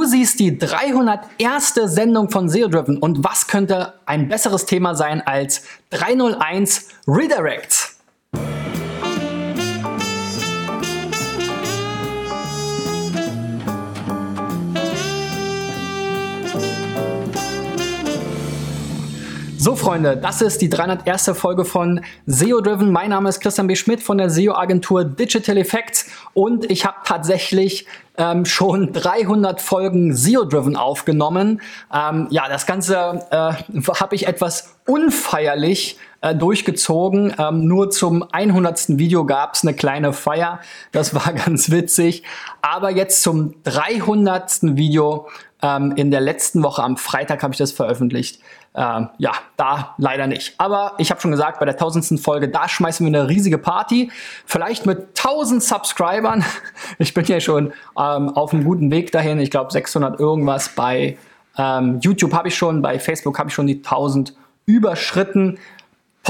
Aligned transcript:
Du 0.00 0.06
siehst 0.06 0.40
die 0.40 0.56
301. 0.56 1.74
Sendung 1.84 2.30
von 2.30 2.48
SEO 2.48 2.68
Driven 2.68 2.96
und 2.96 3.22
was 3.22 3.46
könnte 3.46 3.92
ein 4.06 4.28
besseres 4.28 4.64
Thema 4.64 4.94
sein 4.94 5.20
als 5.20 5.62
301 5.90 6.88
Redirects? 7.06 7.79
So, 19.62 19.76
Freunde, 19.76 20.16
das 20.16 20.40
ist 20.40 20.62
die 20.62 20.70
301. 20.70 21.32
Folge 21.34 21.66
von 21.66 22.00
SEO 22.24 22.62
Driven. 22.62 22.90
Mein 22.90 23.10
Name 23.10 23.28
ist 23.28 23.40
Christian 23.40 23.66
B. 23.66 23.76
Schmidt 23.76 24.02
von 24.02 24.16
der 24.16 24.30
SEO-Agentur 24.30 25.04
Digital 25.04 25.58
Effects 25.58 26.06
und 26.32 26.70
ich 26.70 26.86
habe 26.86 26.96
tatsächlich 27.04 27.86
ähm, 28.16 28.46
schon 28.46 28.94
300 28.94 29.60
Folgen 29.60 30.16
SEO 30.16 30.44
Driven 30.44 30.76
aufgenommen. 30.76 31.60
Ähm, 31.92 32.26
ja, 32.30 32.48
das 32.48 32.64
Ganze 32.64 33.26
äh, 33.30 33.52
habe 34.00 34.14
ich 34.14 34.26
etwas 34.26 34.76
unfeierlich 34.86 35.98
äh, 36.22 36.34
durchgezogen. 36.34 37.34
Ähm, 37.38 37.66
nur 37.66 37.90
zum 37.90 38.24
100. 38.32 38.98
Video 38.98 39.26
gab 39.26 39.56
es 39.56 39.62
eine 39.62 39.74
kleine 39.74 40.14
Feier. 40.14 40.60
Das 40.92 41.14
war 41.14 41.32
ganz 41.44 41.70
witzig. 41.70 42.22
Aber 42.62 42.90
jetzt 42.90 43.22
zum 43.22 43.62
300. 43.64 44.76
Video 44.76 45.28
ähm, 45.62 45.92
in 45.96 46.10
der 46.10 46.20
letzten 46.20 46.62
Woche 46.62 46.82
am 46.82 46.96
Freitag 46.96 47.42
habe 47.42 47.52
ich 47.52 47.58
das 47.58 47.72
veröffentlicht. 47.72 48.40
Ähm, 48.74 49.08
ja, 49.18 49.32
da 49.56 49.94
leider 49.98 50.26
nicht. 50.26 50.54
Aber 50.58 50.94
ich 50.98 51.10
habe 51.10 51.20
schon 51.20 51.32
gesagt, 51.32 51.58
bei 51.58 51.66
der 51.66 51.76
tausendsten 51.76 52.18
Folge, 52.18 52.48
da 52.48 52.68
schmeißen 52.68 53.04
wir 53.04 53.18
eine 53.18 53.28
riesige 53.28 53.58
Party. 53.58 54.10
Vielleicht 54.46 54.86
mit 54.86 55.18
1000 55.18 55.62
Subscribern. 55.62 56.44
Ich 56.98 57.14
bin 57.14 57.24
ja 57.24 57.40
schon 57.40 57.72
ähm, 57.98 58.28
auf 58.30 58.52
einem 58.52 58.64
guten 58.64 58.90
Weg 58.90 59.12
dahin. 59.12 59.38
Ich 59.38 59.50
glaube 59.50 59.72
600 59.72 60.20
irgendwas. 60.20 60.70
Bei 60.70 61.16
ähm, 61.56 61.98
YouTube 62.00 62.32
habe 62.34 62.48
ich 62.48 62.56
schon, 62.56 62.82
bei 62.82 62.98
Facebook 62.98 63.38
habe 63.38 63.48
ich 63.48 63.54
schon 63.54 63.66
die 63.66 63.76
1000 63.76 64.34
überschritten. 64.66 65.58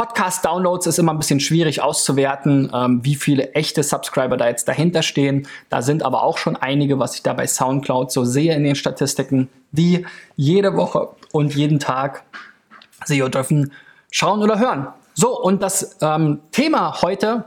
Podcast-Downloads 0.01 0.87
ist 0.87 0.99
immer 0.99 1.13
ein 1.13 1.19
bisschen 1.19 1.41
schwierig 1.41 1.83
auszuwerten, 1.83 2.73
ähm, 2.73 3.05
wie 3.05 3.17
viele 3.17 3.53
echte 3.53 3.83
Subscriber 3.83 4.39
da 4.39 4.49
jetzt 4.49 4.67
dahinter 4.67 5.03
stehen. 5.03 5.47
Da 5.69 5.83
sind 5.83 6.03
aber 6.03 6.23
auch 6.23 6.39
schon 6.39 6.57
einige, 6.57 6.99
was 6.99 7.17
ich 7.17 7.23
da 7.23 7.35
bei 7.35 7.47
SoundCloud 7.47 8.11
so 8.11 8.25
sehe 8.25 8.55
in 8.55 8.65
den 8.65 8.77
Statistiken, 8.77 9.51
die 9.73 10.07
jede 10.37 10.75
Woche 10.75 11.11
und 11.33 11.55
jeden 11.55 11.81
Tag 11.81 12.23
SEO 13.05 13.29
dürfen 13.29 13.73
schauen 14.11 14.43
oder 14.43 14.59
hören. 14.59 14.89
So, 15.13 15.39
und 15.39 15.63
das 15.63 15.99
ähm, 16.01 16.41
Thema 16.51 17.03
heute, 17.03 17.45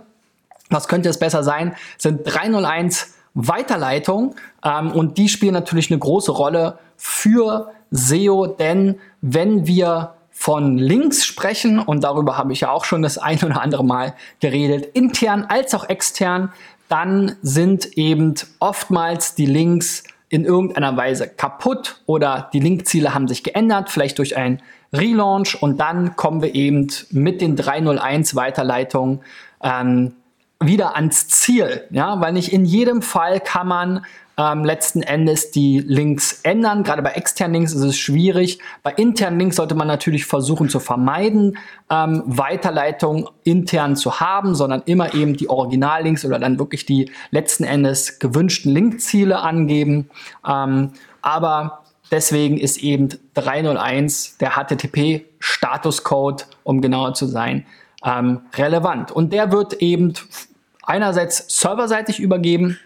was 0.69 0.87
könnte 0.87 1.09
es 1.09 1.17
besser 1.17 1.43
sein, 1.43 1.75
sind 1.97 2.21
301 2.23 3.15
Weiterleitung 3.33 4.35
ähm, 4.63 4.91
und 4.91 5.17
die 5.17 5.27
spielen 5.27 5.55
natürlich 5.55 5.89
eine 5.89 5.97
große 5.97 6.31
Rolle 6.31 6.77
für 6.97 7.71
SEO, 7.89 8.45
denn 8.45 8.99
wenn 9.21 9.65
wir 9.65 10.13
von 10.33 10.77
Links 10.77 11.25
sprechen. 11.25 11.79
Und 11.79 12.03
darüber 12.03 12.37
habe 12.37 12.51
ich 12.51 12.61
ja 12.61 12.71
auch 12.71 12.83
schon 12.83 13.01
das 13.01 13.17
ein 13.17 13.41
oder 13.43 13.61
andere 13.61 13.85
Mal 13.85 14.15
geredet, 14.39 14.85
intern 14.93 15.45
als 15.47 15.73
auch 15.73 15.87
extern, 15.87 16.51
dann 16.89 17.37
sind 17.41 17.97
eben 17.97 18.35
oftmals 18.59 19.35
die 19.35 19.45
Links 19.45 20.03
in 20.29 20.45
irgendeiner 20.45 20.97
Weise 20.97 21.27
kaputt 21.27 22.01
oder 22.07 22.49
die 22.53 22.59
Linkziele 22.59 23.13
haben 23.13 23.27
sich 23.27 23.43
geändert, 23.43 23.89
vielleicht 23.89 24.17
durch 24.17 24.35
ein 24.35 24.61
Relaunch. 24.91 25.61
Und 25.61 25.79
dann 25.79 26.15
kommen 26.15 26.41
wir 26.41 26.55
eben 26.55 26.87
mit 27.11 27.39
den 27.39 27.55
301 27.55 28.35
Weiterleitungen 28.35 29.21
ähm, 29.61 30.13
wieder 30.59 30.95
ans 30.95 31.27
Ziel, 31.27 31.83
ja, 31.91 32.19
weil 32.19 32.33
nicht 32.33 32.51
in 32.51 32.65
jedem 32.65 33.01
Fall 33.01 33.39
kann 33.39 33.67
man 33.67 34.05
ähm, 34.37 34.63
letzten 34.63 35.03
Endes 35.03 35.51
die 35.51 35.79
Links 35.79 36.41
ändern. 36.43 36.83
Gerade 36.83 37.01
bei 37.01 37.11
externen 37.11 37.53
Links 37.53 37.73
ist 37.73 37.83
es 37.83 37.97
schwierig. 37.97 38.59
Bei 38.81 38.91
internen 38.91 39.39
Links 39.39 39.57
sollte 39.57 39.75
man 39.75 39.87
natürlich 39.87 40.25
versuchen 40.25 40.69
zu 40.69 40.79
vermeiden, 40.79 41.57
ähm, 41.89 42.23
Weiterleitung 42.25 43.29
intern 43.43 43.95
zu 43.95 44.19
haben, 44.19 44.55
sondern 44.55 44.81
immer 44.85 45.13
eben 45.13 45.37
die 45.37 45.49
Originallinks 45.49 46.25
oder 46.25 46.39
dann 46.39 46.57
wirklich 46.57 46.85
die 46.85 47.11
letzten 47.31 47.63
Endes 47.63 48.19
gewünschten 48.19 48.71
Linkziele 48.71 49.39
angeben. 49.39 50.09
Ähm, 50.47 50.93
aber 51.21 51.83
deswegen 52.11 52.57
ist 52.57 52.77
eben 52.77 53.09
301 53.35 54.37
der 54.37 54.51
HTTP 54.51 55.25
Statuscode, 55.39 56.47
um 56.63 56.81
genauer 56.81 57.13
zu 57.13 57.27
sein, 57.27 57.65
ähm, 58.03 58.41
relevant. 58.55 59.11
Und 59.11 59.31
der 59.31 59.51
wird 59.51 59.73
eben 59.73 60.13
einerseits 60.81 61.59
serverseitig 61.59 62.19
übergeben 62.19 62.79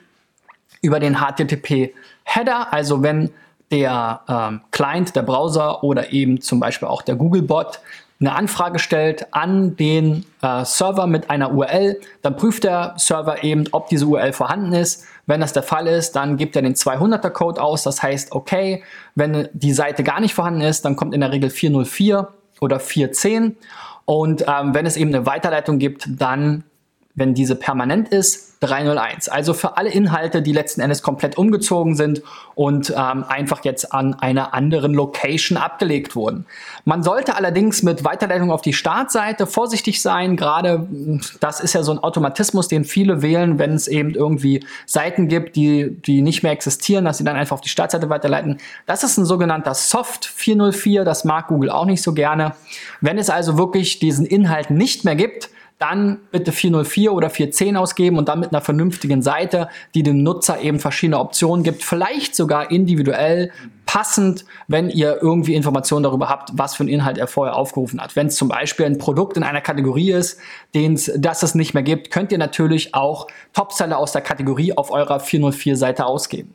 über 0.81 0.99
den 0.99 1.17
HTTP-Header, 1.17 2.73
also 2.73 3.03
wenn 3.03 3.31
der 3.71 4.21
ähm, 4.29 4.61
Client, 4.71 5.15
der 5.15 5.23
Browser 5.23 5.83
oder 5.83 6.13
eben 6.13 6.41
zum 6.41 6.59
Beispiel 6.59 6.87
auch 6.87 7.01
der 7.01 7.15
Google-Bot 7.15 7.79
eine 8.19 8.33
Anfrage 8.33 8.79
stellt 8.79 9.31
an 9.33 9.75
den 9.75 10.25
äh, 10.41 10.65
Server 10.65 11.05
mit 11.05 11.29
einer 11.29 11.53
URL, 11.53 11.99
dann 12.23 12.35
prüft 12.35 12.63
der 12.63 12.95
Server 12.97 13.43
eben, 13.43 13.65
ob 13.71 13.89
diese 13.89 14.07
URL 14.07 14.33
vorhanden 14.33 14.73
ist. 14.73 15.05
Wenn 15.27 15.41
das 15.41 15.53
der 15.53 15.61
Fall 15.61 15.85
ist, 15.87 16.15
dann 16.15 16.37
gibt 16.37 16.55
er 16.55 16.63
den 16.63 16.73
200er 16.73 17.29
Code 17.29 17.61
aus. 17.61 17.83
Das 17.83 18.01
heißt, 18.01 18.31
okay, 18.31 18.83
wenn 19.13 19.49
die 19.53 19.73
Seite 19.73 20.03
gar 20.03 20.19
nicht 20.19 20.33
vorhanden 20.33 20.61
ist, 20.61 20.83
dann 20.83 20.95
kommt 20.95 21.13
in 21.13 21.21
der 21.21 21.31
Regel 21.31 21.49
404 21.51 22.29
oder 22.59 22.79
410. 22.79 23.55
Und 24.05 24.45
ähm, 24.47 24.73
wenn 24.73 24.85
es 24.85 24.97
eben 24.97 25.13
eine 25.13 25.25
Weiterleitung 25.25 25.77
gibt, 25.77 26.07
dann 26.09 26.63
wenn 27.17 27.33
diese 27.33 27.55
permanent 27.55 28.09
ist, 28.09 28.47
301. 28.59 29.27
Also 29.27 29.53
für 29.53 29.75
alle 29.75 29.89
Inhalte, 29.89 30.43
die 30.43 30.53
letzten 30.53 30.81
Endes 30.81 31.01
komplett 31.01 31.35
umgezogen 31.37 31.95
sind 31.95 32.21
und 32.53 32.91
ähm, 32.91 33.23
einfach 33.27 33.63
jetzt 33.63 33.91
an 33.91 34.13
einer 34.13 34.53
anderen 34.53 34.93
Location 34.93 35.57
abgelegt 35.57 36.15
wurden. 36.15 36.45
Man 36.85 37.01
sollte 37.01 37.35
allerdings 37.35 37.81
mit 37.81 38.03
Weiterleitung 38.03 38.51
auf 38.51 38.61
die 38.61 38.73
Startseite 38.73 39.47
vorsichtig 39.47 40.01
sein. 40.01 40.37
Gerade 40.37 40.87
das 41.39 41.59
ist 41.59 41.73
ja 41.73 41.81
so 41.81 41.91
ein 41.91 41.99
Automatismus, 41.99 42.67
den 42.67 42.85
viele 42.85 43.23
wählen, 43.23 43.57
wenn 43.57 43.73
es 43.73 43.87
eben 43.87 44.11
irgendwie 44.11 44.63
Seiten 44.85 45.27
gibt, 45.27 45.55
die, 45.55 45.89
die 46.05 46.21
nicht 46.21 46.43
mehr 46.43 46.51
existieren, 46.51 47.05
dass 47.05 47.17
sie 47.17 47.23
dann 47.23 47.35
einfach 47.35 47.55
auf 47.55 47.61
die 47.61 47.69
Startseite 47.69 48.09
weiterleiten. 48.09 48.59
Das 48.85 49.03
ist 49.03 49.17
ein 49.17 49.25
sogenannter 49.25 49.73
Soft 49.73 50.25
404. 50.25 51.03
Das 51.03 51.23
mag 51.25 51.47
Google 51.47 51.71
auch 51.71 51.85
nicht 51.85 52.03
so 52.03 52.13
gerne. 52.13 52.53
Wenn 53.01 53.17
es 53.17 53.31
also 53.31 53.57
wirklich 53.57 53.97
diesen 53.97 54.27
Inhalt 54.27 54.69
nicht 54.69 55.03
mehr 55.03 55.15
gibt, 55.15 55.49
dann 55.79 56.19
bitte 56.31 56.51
404 56.51 57.13
oder 57.13 57.29
410 57.29 57.77
ausgeben 57.77 58.17
und 58.17 58.29
dann 58.29 58.39
mit 58.39 58.51
einer 58.51 58.61
vernünftigen 58.61 59.21
Seite, 59.21 59.69
die 59.93 60.01
dem 60.01 60.23
Nutzer 60.23 60.59
eben 60.59 60.79
verschiedene 60.79 61.19
Optionen 61.19 61.63
gibt, 61.63 61.83
vielleicht 61.83 62.35
sogar 62.35 62.71
individuell 62.71 63.51
passend, 63.85 64.45
wenn 64.67 64.89
ihr 64.89 65.19
irgendwie 65.21 65.53
Informationen 65.53 66.03
darüber 66.03 66.29
habt, 66.29 66.49
was 66.53 66.75
für 66.75 66.81
einen 66.81 66.89
Inhalt 66.89 67.17
er 67.17 67.27
vorher 67.27 67.55
aufgerufen 67.55 68.01
hat. 68.01 68.15
Wenn 68.15 68.27
es 68.27 68.35
zum 68.35 68.47
Beispiel 68.47 68.85
ein 68.85 68.97
Produkt 68.97 69.37
in 69.37 69.43
einer 69.43 69.61
Kategorie 69.61 70.11
ist, 70.11 70.39
den's, 70.73 71.11
das 71.15 71.43
es 71.43 71.53
nicht 71.53 71.73
mehr 71.73 71.83
gibt, 71.83 72.11
könnt 72.11 72.31
ihr 72.31 72.37
natürlich 72.39 72.95
auch 72.95 73.27
Topseller 73.53 73.97
aus 73.97 74.11
der 74.11 74.21
Kategorie 74.21 74.75
auf 74.75 74.91
eurer 74.91 75.19
404-Seite 75.19 76.05
ausgeben. 76.05 76.53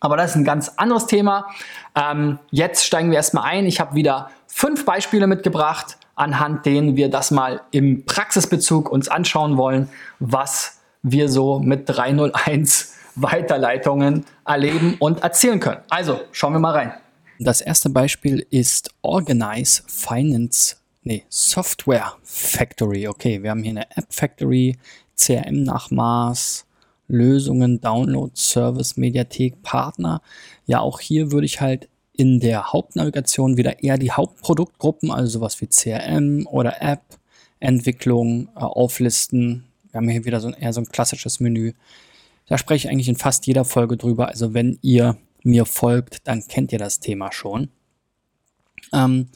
Aber 0.00 0.16
das 0.16 0.30
ist 0.30 0.36
ein 0.36 0.44
ganz 0.44 0.72
anderes 0.76 1.06
Thema. 1.06 1.46
Ähm, 1.94 2.38
jetzt 2.50 2.84
steigen 2.84 3.10
wir 3.10 3.16
erstmal 3.16 3.44
ein. 3.44 3.66
Ich 3.66 3.80
habe 3.80 3.94
wieder 3.94 4.30
fünf 4.46 4.84
Beispiele 4.84 5.26
mitgebracht 5.26 5.98
anhand 6.20 6.66
denen 6.66 6.96
wir 6.96 7.08
das 7.08 7.30
mal 7.30 7.62
im 7.70 8.04
Praxisbezug 8.04 8.90
uns 8.90 9.08
anschauen 9.08 9.56
wollen, 9.56 9.88
was 10.18 10.80
wir 11.02 11.30
so 11.30 11.58
mit 11.60 11.88
301 11.88 12.94
Weiterleitungen 13.16 14.26
erleben 14.46 14.96
und 14.98 15.22
erzählen 15.22 15.58
können. 15.58 15.80
Also, 15.88 16.20
schauen 16.30 16.52
wir 16.52 16.60
mal 16.60 16.72
rein. 16.72 16.92
Das 17.38 17.62
erste 17.62 17.88
Beispiel 17.88 18.46
ist 18.50 18.90
Organize 19.00 19.82
Finance, 19.86 20.76
nee, 21.02 21.24
Software 21.30 22.12
Factory. 22.22 23.08
Okay, 23.08 23.42
wir 23.42 23.50
haben 23.50 23.62
hier 23.62 23.70
eine 23.70 23.90
App 23.96 24.06
Factory, 24.10 24.76
CRM 25.16 25.62
nach 25.62 25.90
Maß, 25.90 26.66
Lösungen, 27.08 27.80
Download, 27.80 28.30
Service, 28.34 28.98
Mediathek, 28.98 29.62
Partner. 29.62 30.20
Ja, 30.66 30.80
auch 30.80 31.00
hier 31.00 31.32
würde 31.32 31.46
ich 31.46 31.62
halt 31.62 31.88
in 32.12 32.40
der 32.40 32.72
Hauptnavigation 32.72 33.56
wieder 33.56 33.82
eher 33.82 33.98
die 33.98 34.12
Hauptproduktgruppen, 34.12 35.10
also 35.10 35.38
sowas 35.38 35.60
wie 35.60 35.68
CRM 35.68 36.46
oder 36.46 36.82
App, 36.82 37.02
Entwicklung, 37.60 38.48
äh, 38.56 38.60
auflisten. 38.60 39.64
Wir 39.90 39.98
haben 39.98 40.08
hier 40.08 40.24
wieder 40.24 40.40
so 40.40 40.48
ein, 40.48 40.54
eher 40.54 40.72
so 40.72 40.80
ein 40.80 40.86
klassisches 40.86 41.40
Menü. 41.40 41.72
Da 42.46 42.58
spreche 42.58 42.86
ich 42.86 42.92
eigentlich 42.92 43.08
in 43.08 43.16
fast 43.16 43.46
jeder 43.46 43.64
Folge 43.64 43.96
drüber. 43.96 44.28
Also 44.28 44.54
wenn 44.54 44.78
ihr 44.82 45.16
mir 45.42 45.64
folgt, 45.64 46.26
dann 46.26 46.46
kennt 46.46 46.72
ihr 46.72 46.78
das 46.78 47.00
Thema 47.00 47.32
schon. 47.32 47.68
Ähm, 48.92 49.28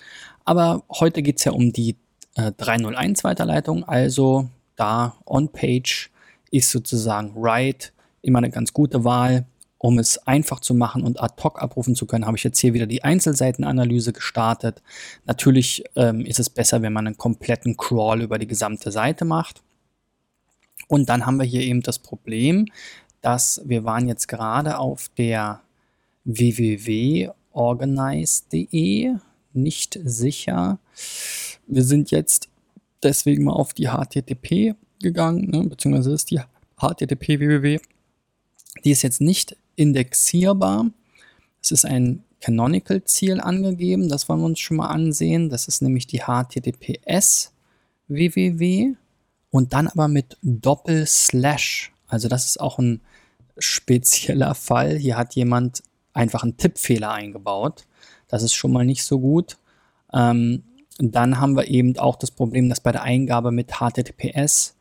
aber 0.44 0.85
heute 0.91 1.23
geht 1.23 1.38
es 1.38 1.44
ja 1.44 1.53
um 1.53 1.73
die 1.73 1.97
äh, 2.35 2.53
301 2.53 3.25
Weiterleitung. 3.25 3.85
Also 3.85 4.49
da 4.76 5.17
On-Page 5.26 6.11
ist 6.50 6.71
sozusagen 6.71 7.35
Write 7.37 7.91
immer 8.23 8.38
eine 8.38 8.50
ganz 8.50 8.73
gute 8.73 9.05
Wahl 9.05 9.47
um 9.85 9.99
es 9.99 10.17
einfach 10.27 10.61
zu 10.61 10.73
machen 10.73 11.03
und 11.03 11.21
ad 11.21 11.35
hoc 11.43 11.61
abrufen 11.61 11.95
zu 11.95 12.07
können, 12.07 12.25
habe 12.25 12.39
ich 12.39 12.45
jetzt 12.45 12.59
hier 12.59 12.73
wieder 12.73 12.87
die 12.87 13.05
Einzelseitenanalyse 13.05 14.15
gestartet. 14.15 14.81
Natürlich 15.27 15.85
ähm, 15.95 16.23
ist 16.23 16.41
es 16.41 16.49
besser, 16.49 16.81
wenn 16.81 16.95
man 16.95 17.07
einen 17.07 17.19
kompletten 17.19 17.77
Crawl 17.77 18.23
über 18.23 18.39
die 18.39 18.47
gesamte 18.47 18.91
Seite 18.91 19.27
macht. 19.27 19.63
Und 20.89 21.11
dann 21.11 21.27
haben 21.27 21.37
wir 21.37 21.45
hier 21.45 21.61
eben 21.61 21.83
das 21.83 21.99
Problem, 21.99 22.65
dass 23.21 23.61
wir 23.67 23.85
waren 23.85 24.09
jetzt 24.09 24.27
gerade 24.27 24.79
auf 24.79 25.11
der 25.19 25.61
www.organize.de. 26.25 29.17
Nicht 29.53 30.01
sicher. 30.03 30.79
Wir 31.67 31.85
sind 31.85 32.11
jetzt 32.11 32.49
deswegen 33.03 33.45
mal 33.45 33.53
auf 33.53 33.75
die 33.75 33.89
HTTP 33.89 34.77
gegangen, 35.03 35.51
ne, 35.51 35.63
beziehungsweise 35.65 36.15
ist 36.15 36.31
die 36.31 36.41
HTTP 36.79 37.39
www. 37.39 37.81
Die 38.83 38.91
ist 38.91 39.03
jetzt 39.03 39.21
nicht 39.21 39.59
indexierbar. 39.76 40.91
Es 41.62 41.71
ist 41.71 41.85
ein 41.85 42.25
Canonical-Ziel 42.41 43.41
angegeben, 43.41 44.09
das 44.09 44.29
wollen 44.29 44.41
wir 44.41 44.47
uns 44.47 44.61
schon 44.61 44.76
mal 44.76 44.88
ansehen. 44.88 45.49
Das 45.49 45.67
ist 45.67 45.81
nämlich 45.81 46.06
die 46.06 46.21
HTTPS 46.21 47.53
www 48.09 48.94
und 49.50 49.73
dann 49.73 49.88
aber 49.88 50.09
mit 50.09 50.37
Doppel-Slash. 50.43 51.93
Also 52.09 52.29
das 52.29 52.44
ist 52.44 52.61
auch 52.61 52.79
ein 52.79 53.00
spezieller 53.56 54.55
Fall. 54.55 54.97
Hier 54.97 55.17
hat 55.17 55.35
jemand 55.37 55.82
einfach 56.12 56.43
einen 56.43 56.56
Tippfehler 56.56 57.12
eingebaut. 57.12 57.87
Das 58.29 58.43
ist 58.43 58.55
schon 58.55 58.73
mal 58.73 58.85
nicht 58.85 59.05
so 59.05 59.21
gut. 59.21 59.56
Ähm, 60.12 60.65
dann 60.99 61.41
haben 61.41 61.56
wir 61.56 61.69
eben 61.69 61.97
auch 61.99 62.17
das 62.17 62.31
Problem, 62.31 62.69
dass 62.69 62.81
bei 62.81 62.93
der 62.93 63.03
Eingabe 63.03 63.53
mit 63.53 63.75
HTTPS 63.79 64.76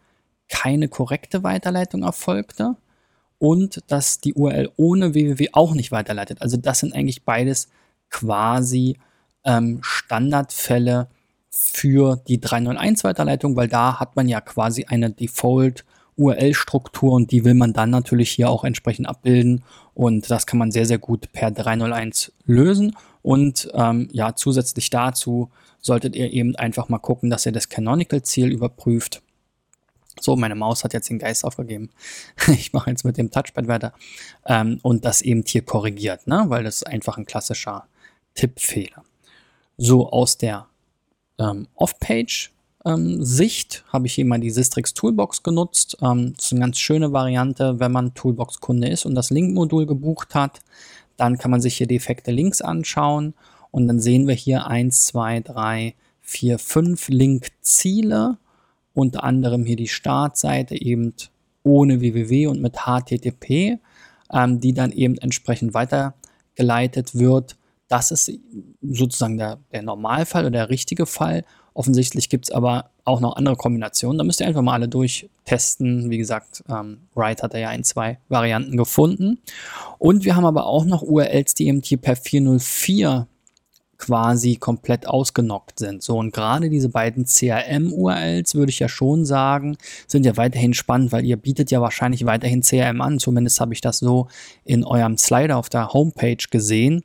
keine 0.50 0.88
korrekte 0.88 1.44
Weiterleitung 1.44 2.04
erfolgte 2.04 2.76
und 3.44 3.82
dass 3.88 4.22
die 4.22 4.36
URL 4.36 4.72
ohne 4.78 5.14
www 5.14 5.50
auch 5.52 5.74
nicht 5.74 5.92
weiterleitet. 5.92 6.42
Also 6.42 6.56
das 6.56 6.80
sind 6.80 6.96
eigentlich 6.96 7.24
beides 7.24 7.68
quasi 8.10 8.96
ähm, 9.44 9.80
Standardfälle 9.82 11.08
für 11.50 12.22
die 12.26 12.40
301 12.40 13.04
Weiterleitung, 13.04 13.58
weil 13.58 13.68
da 13.68 14.00
hat 14.00 14.16
man 14.16 14.30
ja 14.30 14.40
quasi 14.40 14.86
eine 14.86 15.10
Default 15.10 15.84
URL-Struktur 16.16 17.12
und 17.12 17.32
die 17.32 17.44
will 17.44 17.54
man 17.54 17.74
dann 17.74 17.90
natürlich 17.90 18.32
hier 18.32 18.50
auch 18.50 18.64
entsprechend 18.64 19.10
abbilden 19.10 19.66
und 19.94 20.32
das 20.32 20.48
kann 20.48 20.60
man 20.60 20.72
sehr, 20.72 20.86
sehr 20.86 21.00
gut 21.00 21.34
per 21.34 21.52
301 21.52 22.32
lösen 22.46 22.96
und 23.24 23.70
ähm, 23.74 24.08
ja, 24.14 24.36
zusätzlich 24.36 24.90
dazu 24.90 25.50
solltet 25.82 26.16
ihr 26.16 26.32
eben 26.32 26.56
einfach 26.56 26.88
mal 26.88 27.00
gucken, 27.00 27.30
dass 27.30 27.46
ihr 27.46 27.52
das 27.52 27.68
Canonical-Ziel 27.68 28.54
überprüft 28.54 29.22
so, 30.20 30.36
meine 30.36 30.56
Maus 30.56 30.84
hat 30.84 30.94
jetzt 30.94 31.10
den 31.10 31.20
Geist 31.20 31.44
aufgegeben. 31.44 31.90
ich 32.48 32.74
mache 32.74 32.90
jetzt 32.90 33.04
mit 33.04 33.18
dem 33.18 33.32
Touchpad 33.32 33.68
weiter. 33.68 33.94
Ähm, 34.46 34.80
und 34.84 35.06
das 35.06 35.22
eben 35.22 35.44
hier 35.46 35.64
korrigiert, 35.64 36.28
ne? 36.28 36.46
weil 36.48 36.64
das 36.64 36.78
ist 36.78 36.88
einfach 36.88 37.18
ein 37.18 37.26
klassischer 37.26 37.88
Tippfehler. 38.36 39.04
So, 39.78 40.10
aus 40.10 40.38
der 40.38 40.68
ähm, 41.40 41.68
Off-Page 41.76 42.52
ähm, 42.86 43.24
Sicht 43.24 43.84
habe 43.88 44.08
ich 44.08 44.14
hier 44.14 44.26
mal 44.26 44.40
die 44.40 44.52
Sistrix 44.52 44.94
Toolbox 44.94 45.44
genutzt. 45.44 45.98
Ähm, 46.02 46.34
das 46.36 46.46
ist 46.46 46.52
eine 46.52 46.62
ganz 46.62 46.80
schöne 46.80 47.14
Variante, 47.14 47.80
wenn 47.80 47.92
man 47.92 48.14
Toolbox-Kunde 48.14 48.90
ist 48.90 49.06
und 49.06 49.16
das 49.16 49.30
Link-Modul 49.30 49.86
gebucht 49.86 50.36
hat. 50.36 50.60
Dann 51.18 51.38
kann 51.38 51.52
man 51.52 51.62
sich 51.62 51.78
hier 51.78 51.88
defekte 51.88 52.32
Links 52.32 52.62
anschauen 52.62 53.34
und 53.72 53.88
dann 53.88 54.00
sehen 54.00 54.28
wir 54.28 54.36
hier 54.36 54.68
1, 54.68 55.06
2, 55.06 55.42
3, 55.42 55.96
4, 56.22 56.60
5 56.60 57.10
Link-Ziele 57.10 58.38
unter 58.94 59.24
anderem 59.24 59.66
hier 59.66 59.76
die 59.76 59.88
Startseite 59.88 60.80
eben 60.80 61.14
ohne 61.64 62.02
www 62.02 62.48
und 62.48 62.62
mit 62.62 62.78
HTTP, 62.86 63.80
ähm, 64.32 64.60
die 64.60 64.74
dann 64.74 64.92
eben 64.92 65.18
entsprechend 65.18 65.74
weitergeleitet 65.74 67.16
wird. 67.16 67.58
Das 67.88 68.12
ist 68.12 68.32
sozusagen 68.82 69.38
der, 69.38 69.60
der 69.72 69.82
Normalfall 69.82 70.44
oder 70.44 70.52
der 70.52 70.70
richtige 70.70 71.06
Fall. 71.06 71.46
Offensichtlich 71.74 72.30
gibt 72.30 72.46
es 72.46 72.52
aber 72.52 72.92
auch 73.04 73.20
noch 73.20 73.36
andere 73.36 73.56
Kombinationen. 73.56 74.18
Da 74.18 74.24
müsst 74.24 74.40
ihr 74.40 74.48
einfach 74.48 74.62
mal 74.62 74.74
alle 74.74 74.88
durchtesten. 74.88 76.10
Wie 76.10 76.18
gesagt, 76.18 76.64
ähm, 76.70 77.08
Wright 77.16 77.42
hat 77.42 77.54
da 77.54 77.58
ja 77.58 77.70
ein, 77.70 77.84
zwei 77.84 78.20
Varianten 78.30 78.78
gefunden. 78.78 79.40
Und 79.98 80.24
wir 80.24 80.36
haben 80.36 80.46
aber 80.46 80.66
auch 80.66 80.86
noch 80.86 81.02
URLs, 81.02 81.56
die 81.56 81.68
eben 81.68 81.82
hier 81.82 81.98
per 81.98 82.16
404 82.16 83.28
quasi 84.04 84.58
komplett 84.58 85.08
ausgenockt 85.08 85.80
sind. 85.80 86.04
So, 86.04 86.18
und 86.18 86.34
gerade 86.34 86.70
diese 86.70 86.90
beiden 86.90 87.26
CRM-URLs, 87.26 88.54
würde 88.54 88.70
ich 88.70 88.80
ja 88.80 88.90
schon 88.90 89.26
sagen, 89.26 89.78
sind 90.08 90.26
ja 90.26 90.36
weiterhin 90.36 90.74
spannend, 90.74 91.14
weil 91.14 91.24
ihr 91.24 91.38
bietet 91.38 91.72
ja 91.72 91.80
wahrscheinlich 91.80 92.26
weiterhin 92.26 92.64
CRM 92.64 93.00
an. 93.00 93.20
Zumindest 93.20 93.62
habe 93.62 93.74
ich 93.74 93.80
das 93.80 94.00
so 94.00 94.28
in 94.66 94.84
eurem 94.84 95.18
Slider 95.18 95.58
auf 95.58 95.70
der 95.70 95.94
Homepage 95.94 96.44
gesehen. 96.52 97.04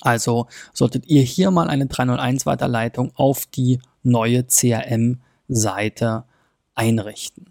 Also 0.00 0.46
solltet 0.72 1.06
ihr 1.06 1.22
hier 1.22 1.50
mal 1.50 1.68
eine 1.68 1.84
301 1.84 2.46
Weiterleitung 2.46 3.12
auf 3.16 3.44
die 3.44 3.80
neue 4.02 4.46
CRM-Seite 4.46 6.24
einrichten. 6.74 7.46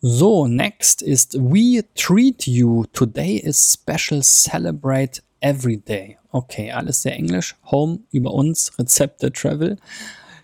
So, 0.00 0.46
next 0.46 1.02
ist 1.02 1.34
We 1.34 1.84
Treat 1.94 2.46
You. 2.46 2.86
Today 2.94 3.36
is 3.36 3.74
special 3.74 4.22
celebrate 4.22 5.20
every 5.42 5.76
day. 5.76 6.16
Okay, 6.32 6.72
alles 6.72 7.02
sehr 7.02 7.14
englisch. 7.14 7.56
Home 7.70 8.00
über 8.10 8.32
uns, 8.32 8.78
Rezepte, 8.78 9.30
Travel. 9.30 9.76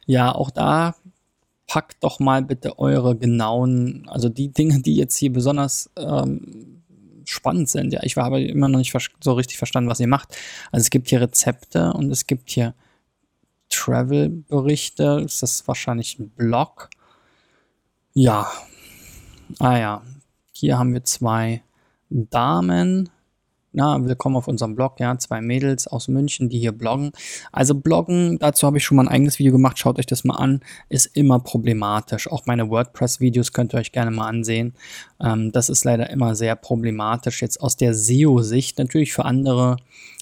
Ja, 0.04 0.34
auch 0.34 0.50
da 0.50 0.94
packt 1.66 2.02
doch 2.04 2.20
mal 2.20 2.42
bitte 2.42 2.78
eure 2.78 3.16
genauen, 3.16 4.06
also 4.08 4.28
die 4.28 4.52
Dinge, 4.52 4.80
die 4.80 4.96
jetzt 4.96 5.16
hier 5.16 5.32
besonders 5.32 5.90
ähm, 5.96 6.82
spannend 7.24 7.70
sind. 7.70 7.92
Ja, 7.92 8.02
ich 8.02 8.16
habe 8.16 8.42
immer 8.42 8.68
noch 8.68 8.78
nicht 8.78 8.94
so 9.20 9.32
richtig 9.32 9.56
verstanden, 9.56 9.88
was 9.88 10.00
ihr 10.00 10.08
macht. 10.08 10.36
Also 10.72 10.82
es 10.84 10.90
gibt 10.90 11.08
hier 11.08 11.22
Rezepte 11.22 11.92
und 11.94 12.10
es 12.10 12.26
gibt 12.26 12.50
hier 12.50 12.74
Travel-Berichte. 13.70 15.22
Ist 15.24 15.42
das 15.42 15.66
wahrscheinlich 15.68 16.18
ein 16.18 16.30
Blog? 16.30 16.90
Ja. 18.12 18.50
Ah 19.58 19.78
ja. 19.78 20.02
Hier 20.52 20.78
haben 20.78 20.92
wir 20.92 21.04
zwei 21.04 21.62
Damen 22.10 23.10
na, 23.72 24.02
willkommen 24.02 24.36
auf 24.36 24.48
unserem 24.48 24.74
Blog, 24.74 24.98
ja, 24.98 25.18
zwei 25.18 25.42
Mädels 25.42 25.86
aus 25.86 26.08
München, 26.08 26.48
die 26.48 26.58
hier 26.58 26.72
bloggen. 26.72 27.12
Also 27.52 27.74
bloggen, 27.74 28.38
dazu 28.38 28.66
habe 28.66 28.78
ich 28.78 28.84
schon 28.84 28.96
mal 28.96 29.02
ein 29.02 29.08
eigenes 29.08 29.38
Video 29.38 29.52
gemacht, 29.52 29.78
schaut 29.78 29.98
euch 29.98 30.06
das 30.06 30.24
mal 30.24 30.36
an, 30.36 30.60
ist 30.88 31.06
immer 31.16 31.38
problematisch. 31.38 32.30
Auch 32.30 32.46
meine 32.46 32.70
WordPress-Videos 32.70 33.52
könnt 33.52 33.74
ihr 33.74 33.78
euch 33.78 33.92
gerne 33.92 34.10
mal 34.10 34.26
ansehen. 34.26 34.74
Ähm, 35.20 35.52
das 35.52 35.68
ist 35.68 35.84
leider 35.84 36.08
immer 36.08 36.34
sehr 36.34 36.56
problematisch. 36.56 37.42
Jetzt 37.42 37.60
aus 37.60 37.76
der 37.76 37.94
SEO-Sicht, 37.94 38.78
natürlich 38.78 39.12
für 39.12 39.26
andere 39.26 39.76